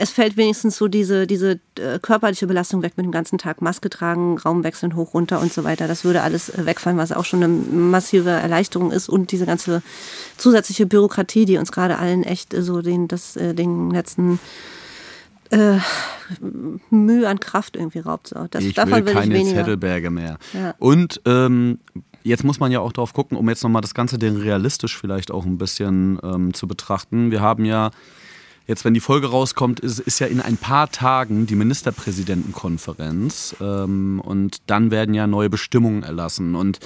es 0.00 0.10
fällt 0.10 0.38
wenigstens 0.38 0.78
so 0.78 0.88
diese, 0.88 1.26
diese 1.26 1.60
äh, 1.78 1.98
körperliche 2.00 2.46
Belastung 2.46 2.82
weg 2.82 2.94
mit 2.96 3.04
dem 3.04 3.12
ganzen 3.12 3.36
Tag 3.36 3.60
Maske 3.60 3.90
tragen, 3.90 4.38
Raum 4.38 4.64
wechseln, 4.64 4.96
hoch, 4.96 5.12
runter 5.12 5.40
und 5.40 5.52
so 5.52 5.62
weiter. 5.62 5.88
Das 5.88 6.04
würde 6.04 6.22
alles 6.22 6.48
äh, 6.48 6.64
wegfallen, 6.64 6.96
was 6.96 7.12
auch 7.12 7.26
schon 7.26 7.42
eine 7.42 7.52
massive 7.52 8.30
Erleichterung 8.30 8.92
ist 8.92 9.10
und 9.10 9.30
diese 9.30 9.44
ganze 9.44 9.82
zusätzliche 10.38 10.86
Bürokratie, 10.86 11.44
die 11.44 11.58
uns 11.58 11.70
gerade 11.70 11.98
allen 11.98 12.22
echt 12.22 12.54
äh, 12.54 12.62
so 12.62 12.80
den, 12.80 13.08
das, 13.08 13.36
äh, 13.36 13.54
den 13.54 13.90
letzten 13.90 14.40
äh, 15.50 15.78
Mühe 16.88 17.28
an 17.28 17.38
Kraft 17.38 17.76
irgendwie 17.76 17.98
raubt. 17.98 18.34
Das, 18.50 18.64
Ich 18.64 18.74
davon 18.74 18.92
will 18.92 19.06
will 19.06 19.12
ich 19.12 19.18
keine 19.18 19.34
weniger. 19.34 19.58
Zettelberge 19.58 20.10
mehr. 20.10 20.38
Ja. 20.54 20.74
Und 20.78 21.20
ähm, 21.26 21.78
jetzt 22.22 22.44
muss 22.44 22.58
man 22.58 22.72
ja 22.72 22.80
auch 22.80 22.92
drauf 22.92 23.12
gucken, 23.12 23.36
um 23.36 23.48
jetzt 23.50 23.62
nochmal 23.62 23.82
das 23.82 23.92
Ganze 23.92 24.18
denn 24.18 24.36
realistisch 24.36 24.96
vielleicht 24.96 25.30
auch 25.30 25.44
ein 25.44 25.58
bisschen 25.58 26.18
ähm, 26.22 26.54
zu 26.54 26.66
betrachten. 26.66 27.30
Wir 27.30 27.40
haben 27.40 27.66
ja 27.66 27.90
jetzt, 28.70 28.84
wenn 28.84 28.94
die 28.94 29.00
Folge 29.00 29.26
rauskommt, 29.26 29.80
ist, 29.80 29.98
ist 29.98 30.20
ja 30.20 30.28
in 30.28 30.40
ein 30.40 30.56
paar 30.56 30.90
Tagen 30.90 31.46
die 31.46 31.56
Ministerpräsidentenkonferenz 31.56 33.56
ähm, 33.60 34.22
und 34.24 34.58
dann 34.66 34.90
werden 34.90 35.14
ja 35.14 35.26
neue 35.26 35.50
Bestimmungen 35.50 36.04
erlassen 36.04 36.54
und 36.54 36.78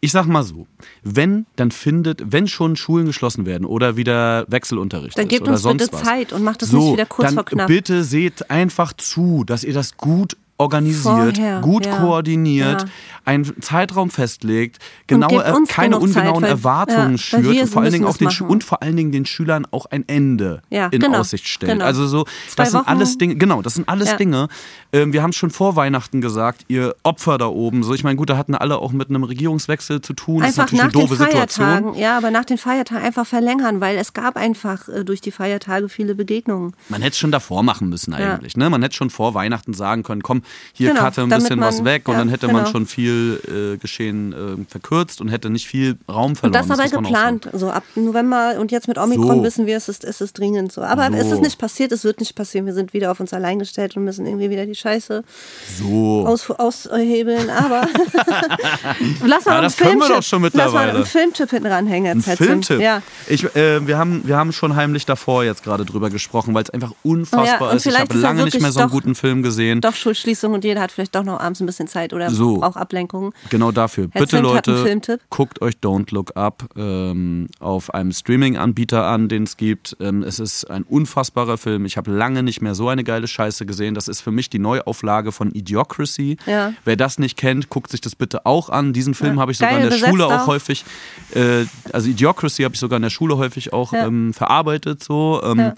ich 0.00 0.12
sag 0.12 0.26
mal 0.26 0.44
so, 0.44 0.66
wenn, 1.02 1.46
dann 1.56 1.70
findet, 1.70 2.30
wenn 2.30 2.48
schon 2.48 2.76
Schulen 2.76 3.06
geschlossen 3.06 3.46
werden 3.46 3.64
oder 3.64 3.96
wieder 3.96 4.44
Wechselunterricht 4.48 5.16
Dann 5.16 5.24
ist 5.24 5.30
gebt 5.30 5.42
oder 5.42 5.52
uns 5.52 5.62
sonst 5.62 5.84
bitte 5.84 5.92
was. 5.94 6.02
Zeit 6.02 6.32
und 6.34 6.44
macht 6.44 6.60
das 6.60 6.68
so, 6.68 6.78
nicht 6.78 6.92
wieder 6.92 7.06
kurz 7.06 7.28
dann 7.28 7.34
vor 7.34 7.44
knapp. 7.46 7.66
bitte 7.66 8.04
seht 8.04 8.50
einfach 8.50 8.92
zu, 8.92 9.42
dass 9.44 9.64
ihr 9.64 9.72
das 9.72 9.96
gut 9.96 10.36
organisiert, 10.58 11.36
Vorher, 11.36 11.60
gut 11.60 11.86
ja. 11.86 11.98
koordiniert, 11.98 12.82
Ja. 12.82 12.88
einen 13.24 13.60
Zeitraum 13.60 14.10
festlegt, 14.10 14.78
genaue, 15.06 15.42
keine 15.68 15.94
Zeit, 15.96 16.02
ungenauen 16.02 16.42
weil- 16.42 16.50
Erwartungen 16.50 17.12
ja, 17.12 17.18
schürt 17.18 17.46
und 17.46 17.66
vor 17.68 17.82
allen 17.82 17.92
Dingen 17.92 18.04
auch 18.06 18.16
den 18.16 18.26
machen. 18.28 18.46
und 18.48 18.64
vor 18.64 18.82
allen 18.82 18.96
Dingen 18.96 19.12
den 19.12 19.26
Schülern 19.26 19.66
auch 19.70 19.86
ein 19.86 20.08
Ende 20.08 20.62
Ja, 20.70 20.86
in 20.86 21.00
genau, 21.00 21.18
Aussicht 21.18 21.46
stellt. 21.48 21.72
genau. 21.72 21.84
Also 21.84 22.06
so, 22.06 22.24
Zwei 22.48 22.62
das 22.64 22.70
sind 22.70 22.80
Wochen. 22.80 22.88
alles 22.88 23.18
Dinge, 23.18 23.36
genau, 23.36 23.62
das 23.62 23.74
sind 23.74 23.88
alles. 23.88 24.16
Dinge. 24.16 24.48
Ähm, 24.92 25.12
wir 25.12 25.22
haben 25.22 25.32
schon 25.32 25.50
vor 25.50 25.76
Weihnachten 25.76 26.20
gesagt, 26.20 26.64
ihr 26.68 26.94
Opfer 27.02 27.38
da 27.38 27.48
oben, 27.48 27.82
so 27.82 27.92
ich 27.92 28.04
meine, 28.04 28.16
gut, 28.16 28.30
da 28.30 28.36
hatten 28.38 28.54
alle 28.54 28.78
auch 28.78 28.92
mit 28.92 29.10
einem 29.10 29.24
Regierungswechsel 29.24 30.00
zu 30.00 30.14
tun. 30.14 30.40
Das 30.40 30.50
ist 30.50 30.58
Einfach 30.60 30.72
natürlich 30.72 30.94
nach 30.94 31.00
eine 31.00 31.08
den 31.08 31.16
doofe 31.18 31.30
Situation. 31.32 31.66
Feiertagen, 31.66 31.94
ja, 32.00 32.16
aber 32.16 32.30
nach 32.30 32.44
den 32.44 32.56
Feiertagen 32.56 33.04
einfach 33.04 33.26
verlängern, 33.26 33.80
weil 33.80 33.98
es 33.98 34.12
gab 34.14 34.36
einfach 34.36 34.88
äh, 34.88 35.04
durch 35.04 35.20
die 35.20 35.32
Feiertage 35.32 35.88
viele 35.88 36.14
Begegnungen. 36.14 36.72
Man 36.88 37.02
hätte 37.02 37.12
es 37.12 37.18
schon 37.18 37.32
davor 37.32 37.62
machen 37.62 37.88
müssen 37.88 38.14
eigentlich. 38.14 38.56
Ne? 38.56 38.70
Man 38.70 38.80
hätte 38.82 38.94
schon 38.94 39.10
vor 39.10 39.34
Weihnachten 39.34 39.74
sagen 39.74 40.02
können, 40.02 40.22
komm, 40.22 40.42
hier 40.72 40.90
Genau, 40.90 41.04
cutte 41.04 41.22
ein 41.22 41.28
bisschen 41.28 41.58
man- 41.58 41.68
was 41.68 41.84
weg 41.84 42.08
und 42.08 42.14
ja, 42.14 42.18
dann 42.20 42.28
hätte 42.28 42.46
man 42.46 42.56
genau. 42.64 42.70
schon 42.70 42.86
viel 42.86 43.40
äh, 43.74 43.76
Geschehen 43.78 44.32
äh, 44.32 44.64
verkürzt 44.70 45.20
und 45.20 45.28
hätte 45.28 45.50
nicht 45.50 45.66
viel 45.66 45.96
Raum 46.08 46.30
Und 46.30 46.36
verloren. 46.36 46.52
das 46.52 46.70
aber 46.70 46.82
muss 46.82 46.92
man 46.92 47.04
auch 47.04 47.08
geplant, 47.08 47.48
so 47.52 47.70
ab 47.70 47.82
November 47.94 48.54
und 48.58 48.72
jetzt 48.72 48.88
mit 48.88 48.98
Omikron 48.98 49.38
So. 49.38 49.42
wissen 49.42 49.66
wir, 49.66 49.76
es 49.76 49.88
ist, 49.88 50.04
es 50.04 50.20
ist 50.20 50.38
dringend 50.38 50.72
so. 50.72 50.82
Aber 50.82 51.08
es 51.14 51.28
So. 51.28 51.34
ist 51.34 51.42
nicht 51.42 51.58
passiert, 51.58 51.92
es 51.92 52.04
wird 52.04 52.20
nicht 52.20 52.34
passieren. 52.34 52.66
Wir 52.66 52.74
sind 52.74 52.92
wieder 52.92 53.10
auf 53.10 53.20
uns 53.20 53.32
allein 53.32 53.58
gestellt 53.58 53.96
und 53.96 54.04
müssen 54.04 54.26
irgendwie 54.26 54.50
wieder 54.50 54.66
die 54.66 54.74
Scheiße. 54.74 55.24
So. 55.78 56.24
aus, 56.26 56.50
aushebeln. 56.50 57.50
Aber 57.50 57.88
lass 59.24 59.44
mal 59.44 59.52
Ja, 59.52 59.58
einen 59.58 59.62
das 59.64 59.76
können 59.76 59.98
wir 59.98 60.06
Filmtipp- 60.06 60.14
doch 60.16 60.22
schon 60.22 60.42
Lass 60.42 60.52
mal 60.54 60.64
mittlerweile. 60.64 60.94
einen 60.96 61.06
Filmtipp 61.06 61.50
hinten 61.50 61.66
ranhängen. 61.66 62.22
Ein. 62.26 62.36
Filmtipp. 62.36 62.80
Ja. 62.80 63.02
Ich, 63.28 63.44
äh, 63.56 63.86
wir, 63.86 63.98
haben, 63.98 64.22
wir 64.26 64.36
haben 64.36 64.52
schon 64.52 64.76
heimlich 64.76 65.06
davor 65.06 65.44
jetzt 65.44 65.62
gerade 65.64 65.84
drüber 65.84 66.10
gesprochen, 66.10 66.54
weil 66.54 66.62
es 66.64 66.70
einfach 66.70 66.92
unfassbar 67.02 67.44
Oh 67.60 67.64
ja, 67.64 67.70
und 67.70 67.76
ist. 67.76 67.86
Ich 67.86 67.98
habe 67.98 68.18
lange 68.18 68.44
nicht 68.44 68.60
mehr 68.60 68.72
so 68.72 68.80
einen 68.80 68.90
guten 68.90 69.14
Film 69.14 69.42
gesehen. 69.42 69.80
Doch 69.80 69.94
Schulschließung 69.94 70.35
und 70.44 70.64
jeder 70.64 70.80
hat 70.80 70.92
vielleicht 70.92 71.14
doch 71.14 71.24
noch 71.24 71.40
abends 71.40 71.60
ein 71.60 71.66
bisschen 71.66 71.88
Zeit 71.88 72.12
oder 72.12 72.30
So. 72.30 72.58
braucht 72.58 72.76
Ablenkung. 72.76 73.32
Genau 73.50 73.72
dafür. 73.72 74.08
Herr 74.12 74.20
Bitte 74.22 74.40
Leute, 74.40 75.18
guckt 75.30 75.62
euch 75.62 75.74
Don't 75.82 76.12
Look 76.12 76.36
Up 76.36 76.64
ähm, 76.76 77.48
auf 77.60 77.92
einem 77.94 78.12
Streaming-Anbieter 78.12 79.04
an, 79.06 79.28
den 79.28 79.44
es 79.44 79.56
gibt. 79.56 79.96
Ähm, 80.00 80.22
es 80.22 80.38
ist 80.38 80.70
ein 80.70 80.82
unfassbarer 80.84 81.58
Film. 81.58 81.84
Ich 81.84 81.96
habe 81.96 82.10
lange 82.10 82.42
nicht 82.42 82.60
mehr 82.62 82.74
so 82.74 82.88
eine 82.88 83.04
geile 83.04 83.28
Scheiße 83.28 83.66
gesehen. 83.66 83.94
Das 83.94 84.08
ist 84.08 84.20
für 84.20 84.30
mich 84.32 84.50
die 84.50 84.58
Neuauflage 84.58 85.32
von 85.32 85.50
Idiocracy. 85.52 86.36
Ja. 86.46 86.72
Wer 86.84 86.96
das 86.96 87.18
nicht 87.18 87.36
kennt, 87.36 87.68
guckt 87.70 87.90
sich 87.90 88.00
das 88.00 88.14
bitte 88.16 88.46
auch 88.46 88.68
an. 88.70 88.92
Diesen 88.92 89.14
Film 89.14 89.36
Ja. 89.36 89.40
habe 89.42 89.52
ich 89.52 89.58
sogar 89.58 89.74
Geil 89.74 89.84
in 89.84 89.90
der 89.90 90.06
Schule 90.06 90.26
auch 90.26 90.42
auch. 90.42 90.46
häufig, 90.46 90.84
äh, 91.34 91.64
also 91.92 92.08
Idiocracy 92.08 92.62
habe 92.62 92.74
ich 92.74 92.80
sogar 92.80 92.96
in 92.96 93.02
der 93.02 93.10
Schule 93.10 93.36
häufig 93.38 93.72
auch 93.72 93.92
Ja. 93.92 94.06
ähm, 94.06 94.32
verarbeitet. 94.34 95.02
So. 95.02 95.40
Ähm. 95.44 95.72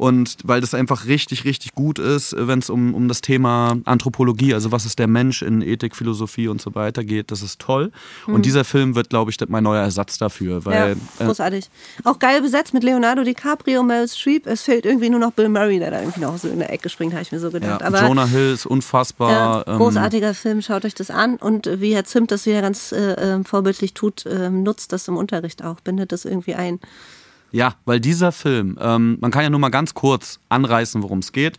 Und 0.00 0.38
weil 0.44 0.62
das 0.62 0.72
einfach 0.72 1.04
richtig, 1.04 1.44
richtig 1.44 1.74
gut 1.74 1.98
ist, 1.98 2.34
wenn 2.34 2.60
es 2.60 2.70
um, 2.70 2.94
um 2.94 3.06
das 3.06 3.20
Thema 3.20 3.76
Anthropologie, 3.84 4.54
also 4.54 4.72
was 4.72 4.86
ist 4.86 4.98
der 4.98 5.08
Mensch 5.08 5.42
in 5.42 5.60
Ethik, 5.60 5.94
Philosophie 5.94 6.48
und 6.48 6.58
so 6.58 6.74
weiter 6.74 7.04
geht, 7.04 7.30
das 7.30 7.42
ist 7.42 7.60
toll. 7.60 7.92
Und 8.26 8.46
dieser 8.46 8.64
Film 8.64 8.94
wird, 8.94 9.10
glaube 9.10 9.30
ich, 9.30 9.36
mein 9.48 9.62
neuer 9.62 9.82
Ersatz 9.82 10.16
dafür. 10.16 10.64
Weil, 10.64 10.94
Mhm. 10.94 11.00
ja, 11.18 11.24
äh, 11.24 11.26
großartig. 11.26 11.68
Auch 12.04 12.18
geil 12.18 12.40
besetzt 12.40 12.72
mit 12.72 12.82
Leonardo 12.82 13.24
DiCaprio, 13.24 13.82
Meryl 13.82 14.08
Streep. 14.08 14.46
Es 14.46 14.62
fehlt 14.62 14.86
irgendwie 14.86 15.10
nur 15.10 15.20
noch 15.20 15.32
Bill 15.32 15.50
Murray, 15.50 15.78
der 15.78 15.90
da 15.90 16.00
irgendwie 16.00 16.20
noch 16.20 16.38
so 16.38 16.48
in 16.48 16.60
der 16.60 16.72
Ecke 16.72 16.88
springt, 16.88 17.12
habe 17.12 17.20
ich 17.20 17.30
mir 17.30 17.38
so 17.38 17.48
ja, 17.48 17.58
gedacht. 17.58 17.82
Aber 17.82 18.00
Jonah 18.00 18.24
Hill 18.24 18.54
ist 18.54 18.64
ja, 18.64 18.70
unfassbar. 18.70 19.68
ähm, 19.68 19.76
großartiger 19.76 20.32
Film, 20.32 20.62
schaut 20.62 20.86
euch 20.86 20.94
das 20.94 21.10
an. 21.10 21.36
Und 21.36 21.66
äh, 21.66 21.82
wie 21.82 21.94
Herr 21.94 22.06
Zimt 22.06 22.30
das 22.30 22.46
wieder 22.46 22.62
ganz 22.62 22.92
äh, 22.92 23.12
äh, 23.34 23.44
vorbildlich 23.44 23.92
tut, 23.92 24.24
ähm, 24.24 24.62
nutzt 24.62 24.94
das 24.94 25.08
im 25.08 25.18
Unterricht 25.18 25.62
auch, 25.62 25.80
bindet 25.80 26.10
das 26.12 26.24
irgendwie 26.24 26.54
ein. 26.54 26.80
Ja, 27.52 27.74
weil 27.84 28.00
dieser 28.00 28.32
Film, 28.32 28.78
ähm, 28.80 29.18
man 29.20 29.30
kann 29.30 29.42
ja 29.42 29.50
nur 29.50 29.60
mal 29.60 29.70
ganz 29.70 29.94
kurz 29.94 30.38
anreißen, 30.48 31.02
worum 31.02 31.18
es 31.18 31.32
geht. 31.32 31.58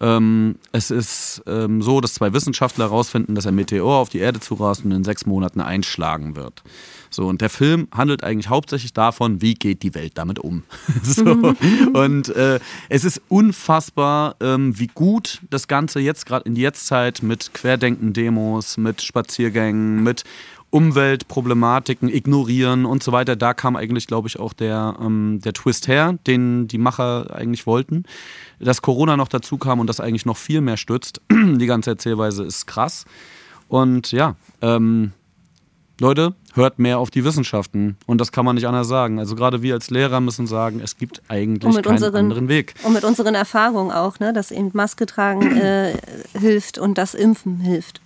Ähm, 0.00 0.56
es 0.70 0.90
ist 0.90 1.42
ähm, 1.46 1.82
so, 1.82 2.00
dass 2.00 2.14
zwei 2.14 2.32
Wissenschaftler 2.32 2.86
herausfinden, 2.86 3.34
dass 3.34 3.46
ein 3.46 3.54
Meteor 3.54 3.96
auf 3.96 4.08
die 4.08 4.18
Erde 4.18 4.38
zurast 4.38 4.84
und 4.84 4.92
in 4.92 5.02
sechs 5.02 5.26
Monaten 5.26 5.60
einschlagen 5.60 6.36
wird. 6.36 6.62
So, 7.10 7.26
und 7.26 7.40
der 7.40 7.50
Film 7.50 7.88
handelt 7.92 8.22
eigentlich 8.22 8.48
hauptsächlich 8.48 8.92
davon, 8.92 9.40
wie 9.40 9.54
geht 9.54 9.82
die 9.82 9.94
Welt 9.94 10.12
damit 10.16 10.38
um. 10.38 10.62
so. 11.02 11.24
Und 11.94 12.28
äh, 12.28 12.60
es 12.88 13.04
ist 13.04 13.22
unfassbar, 13.28 14.36
ähm, 14.40 14.78
wie 14.78 14.88
gut 14.88 15.40
das 15.50 15.68
Ganze 15.68 16.00
jetzt 16.00 16.26
gerade 16.26 16.44
in 16.44 16.54
die 16.54 16.62
Jetztzeit 16.62 17.22
mit 17.22 17.52
Querdenken-Demos, 17.54 18.76
mit 18.76 19.02
Spaziergängen, 19.02 20.02
mit 20.02 20.24
Umweltproblematiken 20.70 22.08
ignorieren 22.08 22.84
und 22.84 23.02
so 23.02 23.12
weiter. 23.12 23.36
Da 23.36 23.54
kam 23.54 23.76
eigentlich, 23.76 24.06
glaube 24.06 24.28
ich, 24.28 24.38
auch 24.38 24.52
der, 24.52 24.96
ähm, 25.00 25.40
der 25.44 25.52
Twist 25.52 25.88
her, 25.88 26.18
den 26.26 26.68
die 26.68 26.78
Macher 26.78 27.34
eigentlich 27.34 27.66
wollten. 27.66 28.04
Dass 28.60 28.82
Corona 28.82 29.16
noch 29.16 29.28
dazu 29.28 29.56
kam 29.58 29.80
und 29.80 29.86
das 29.86 30.00
eigentlich 30.00 30.26
noch 30.26 30.36
viel 30.36 30.60
mehr 30.60 30.76
stützt. 30.76 31.20
Die 31.32 31.66
ganze 31.66 31.90
Erzählweise 31.90 32.44
ist 32.44 32.66
krass. 32.66 33.04
Und 33.68 34.12
ja, 34.12 34.36
ähm, 34.62 35.12
Leute, 36.00 36.34
hört 36.54 36.78
mehr 36.78 36.98
auf 36.98 37.10
die 37.10 37.24
Wissenschaften. 37.24 37.96
Und 38.06 38.20
das 38.20 38.30
kann 38.32 38.44
man 38.44 38.54
nicht 38.54 38.66
anders 38.66 38.86
sagen. 38.88 39.18
Also 39.18 39.34
gerade 39.34 39.62
wir 39.62 39.74
als 39.74 39.90
Lehrer 39.90 40.20
müssen 40.20 40.46
sagen, 40.46 40.80
es 40.82 40.96
gibt 40.96 41.22
eigentlich 41.28 41.74
keinen 41.82 41.94
unseren- 41.94 42.16
anderen 42.16 42.48
Weg. 42.48 42.74
Und 42.84 42.92
mit 42.94 43.04
unseren 43.04 43.34
Erfahrungen 43.34 43.90
auch, 43.90 44.18
ne, 44.20 44.32
dass 44.32 44.50
eben 44.50 44.70
Maske 44.74 45.06
tragen 45.06 45.56
äh, 45.56 45.94
hilft 46.38 46.78
und 46.78 46.98
das 46.98 47.14
Impfen 47.14 47.58
hilft. 47.60 48.00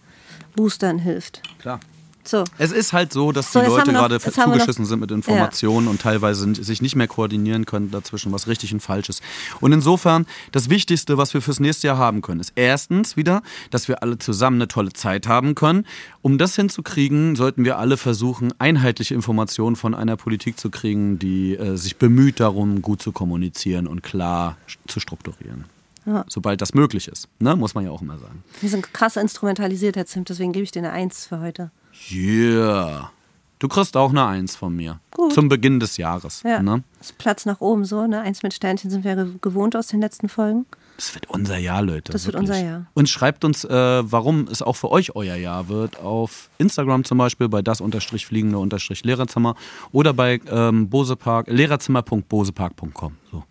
Boostern 0.57 0.99
hilft. 0.99 1.43
Klar. 1.61 1.81
So. 2.25 2.45
Es 2.59 2.71
ist 2.73 2.93
halt 2.93 3.13
so, 3.13 3.33
dass 3.33 3.53
So, 3.53 3.61
die 3.61 3.67
Leute 3.67 3.93
noch- 3.93 4.01
gerade 4.09 4.21
zugeschissen 4.21 4.85
sind 4.87 5.01
mit 5.01 5.11
Informationen 5.11 5.89
und 5.89 6.01
teilweise 6.01 6.55
sich 6.55 6.81
nicht 6.81 6.95
mehr 6.95 7.09
koordinieren 7.09 7.67
können 7.67 7.91
dazwischen, 7.91 8.31
was 8.33 8.47
richtig 8.47 8.73
und 8.73 8.81
falsch 8.81 9.09
ist. 9.09 9.23
Und 9.61 9.73
insofern, 9.73 10.27
das 10.53 10.69
Wichtigste, 10.71 11.19
was 11.19 11.35
wir 11.35 11.43
fürs 11.43 11.59
nächste 11.59 11.89
Jahr 11.89 11.99
haben 11.99 12.23
können, 12.23 12.41
ist 12.41 12.53
erstens 12.55 13.17
wieder, 13.17 13.43
dass 13.71 13.89
wir 13.89 14.03
alle 14.03 14.19
zusammen 14.19 14.59
eine 14.59 14.69
tolle 14.69 14.93
Zeit 14.93 15.27
haben 15.27 15.55
können. 15.55 15.85
Um 16.21 16.39
das 16.39 16.55
hinzukriegen, 16.55 17.35
sollten 17.35 17.65
wir 17.65 17.79
alle 17.79 17.97
versuchen, 17.97 18.53
einheitliche 18.59 19.15
Informationen 19.15 19.75
von 19.77 19.95
einer 19.95 20.17
Politik 20.17 20.59
zu 20.61 20.71
kriegen, 20.71 21.19
die 21.19 21.57
äh, 21.57 21.77
sich 21.77 21.97
bemüht 21.97 22.39
darum, 22.39 22.83
gut 22.83 23.03
zu 23.03 23.11
kommunizieren 23.13 23.87
und 23.89 24.03
klar 24.03 24.57
zu 24.87 25.01
strukturieren. 25.01 25.65
Ja. 26.07 26.25
Sobald 26.29 26.61
das 26.61 26.75
möglich 26.75 27.07
ist, 27.09 27.29
ne? 27.39 27.55
muss 27.57 27.75
man 27.75 27.85
ja 27.85 27.91
auch 27.91 28.03
immer 28.03 28.19
sagen. 28.19 28.43
Wir 28.61 28.69
sind 28.69 28.93
krass 28.93 29.17
instrumentalisiert, 29.17 29.95
Herr 29.97 30.07
Zimt, 30.07 30.29
deswegen 30.29 30.53
gebe 30.53 30.65
ich 30.65 30.73
dir 30.73 30.81
eine 30.81 30.91
Eins 30.91 31.27
für 31.27 31.41
heute. 31.41 31.71
Yeah. 32.11 33.11
Du 33.59 33.69
kriegst 33.69 33.97
auch 33.97 34.11
eine 34.11 34.27
Eins 34.27 34.57
von 34.57 34.75
mir. 34.75 34.99
Gut. 35.13 35.33
Zum 35.33 35.49
Beginn 35.49 35.79
des 35.79 35.97
Jahres. 35.97 36.43
Ja. 36.43 36.61
Ne? 36.61 36.83
Ist 37.01 37.17
Platz 37.19 37.47
nach 37.47 37.61
oben 37.61 37.85
so, 37.85 38.07
ne? 38.09 38.21
Eins 38.21 38.43
mit 38.43 38.53
Sternchen 38.55 38.91
sind 38.91 39.05
wir 39.05 39.15
ge- 39.15 39.35
gewohnt 39.41 39.77
aus 39.77 39.87
den 39.87 40.01
letzten 40.01 40.29
Folgen. 40.29 40.67
Das 40.97 41.15
wird 41.15 41.31
unser 41.31 41.59
Jahr, 41.59 41.81
Leute. 41.81 42.11
Das 42.13 42.27
wird 42.27 42.35
wirklich. 42.35 42.51
unser 42.51 42.65
Jahr. 42.65 42.87
Und 42.95 43.09
schreibt 43.09 43.45
uns, 43.45 43.65
äh, 43.65 43.71
warum 43.71 44.49
es 44.49 44.63
auch 44.63 44.75
für 44.75 44.91
euch 44.91 45.15
euer 45.15 45.37
Jahr 45.37 45.69
wird. 45.69 45.99
Auf 46.01 46.51
Instagram 46.59 47.05
zum 47.05 47.19
Beispiel 47.19 47.49
bei 47.49 47.63
das 47.63 47.81
unterstrich 47.81 48.27
fliegende 48.27 48.59
unterstrich 48.59 49.05
Lehrerzimmer 49.05 49.55
oder 49.93 50.13
bei 50.13 50.41
ähm, 50.51 50.89
Bosepark, 50.89 51.47
lehrerzimmer.bosepark.com. 51.49 53.17
So. 53.31 53.45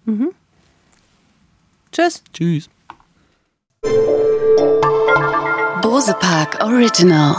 Tschüss. 1.94 2.24
Tschüss. 2.34 2.70
Bose 5.82 6.16
Park 6.20 6.60
Original. 6.64 7.36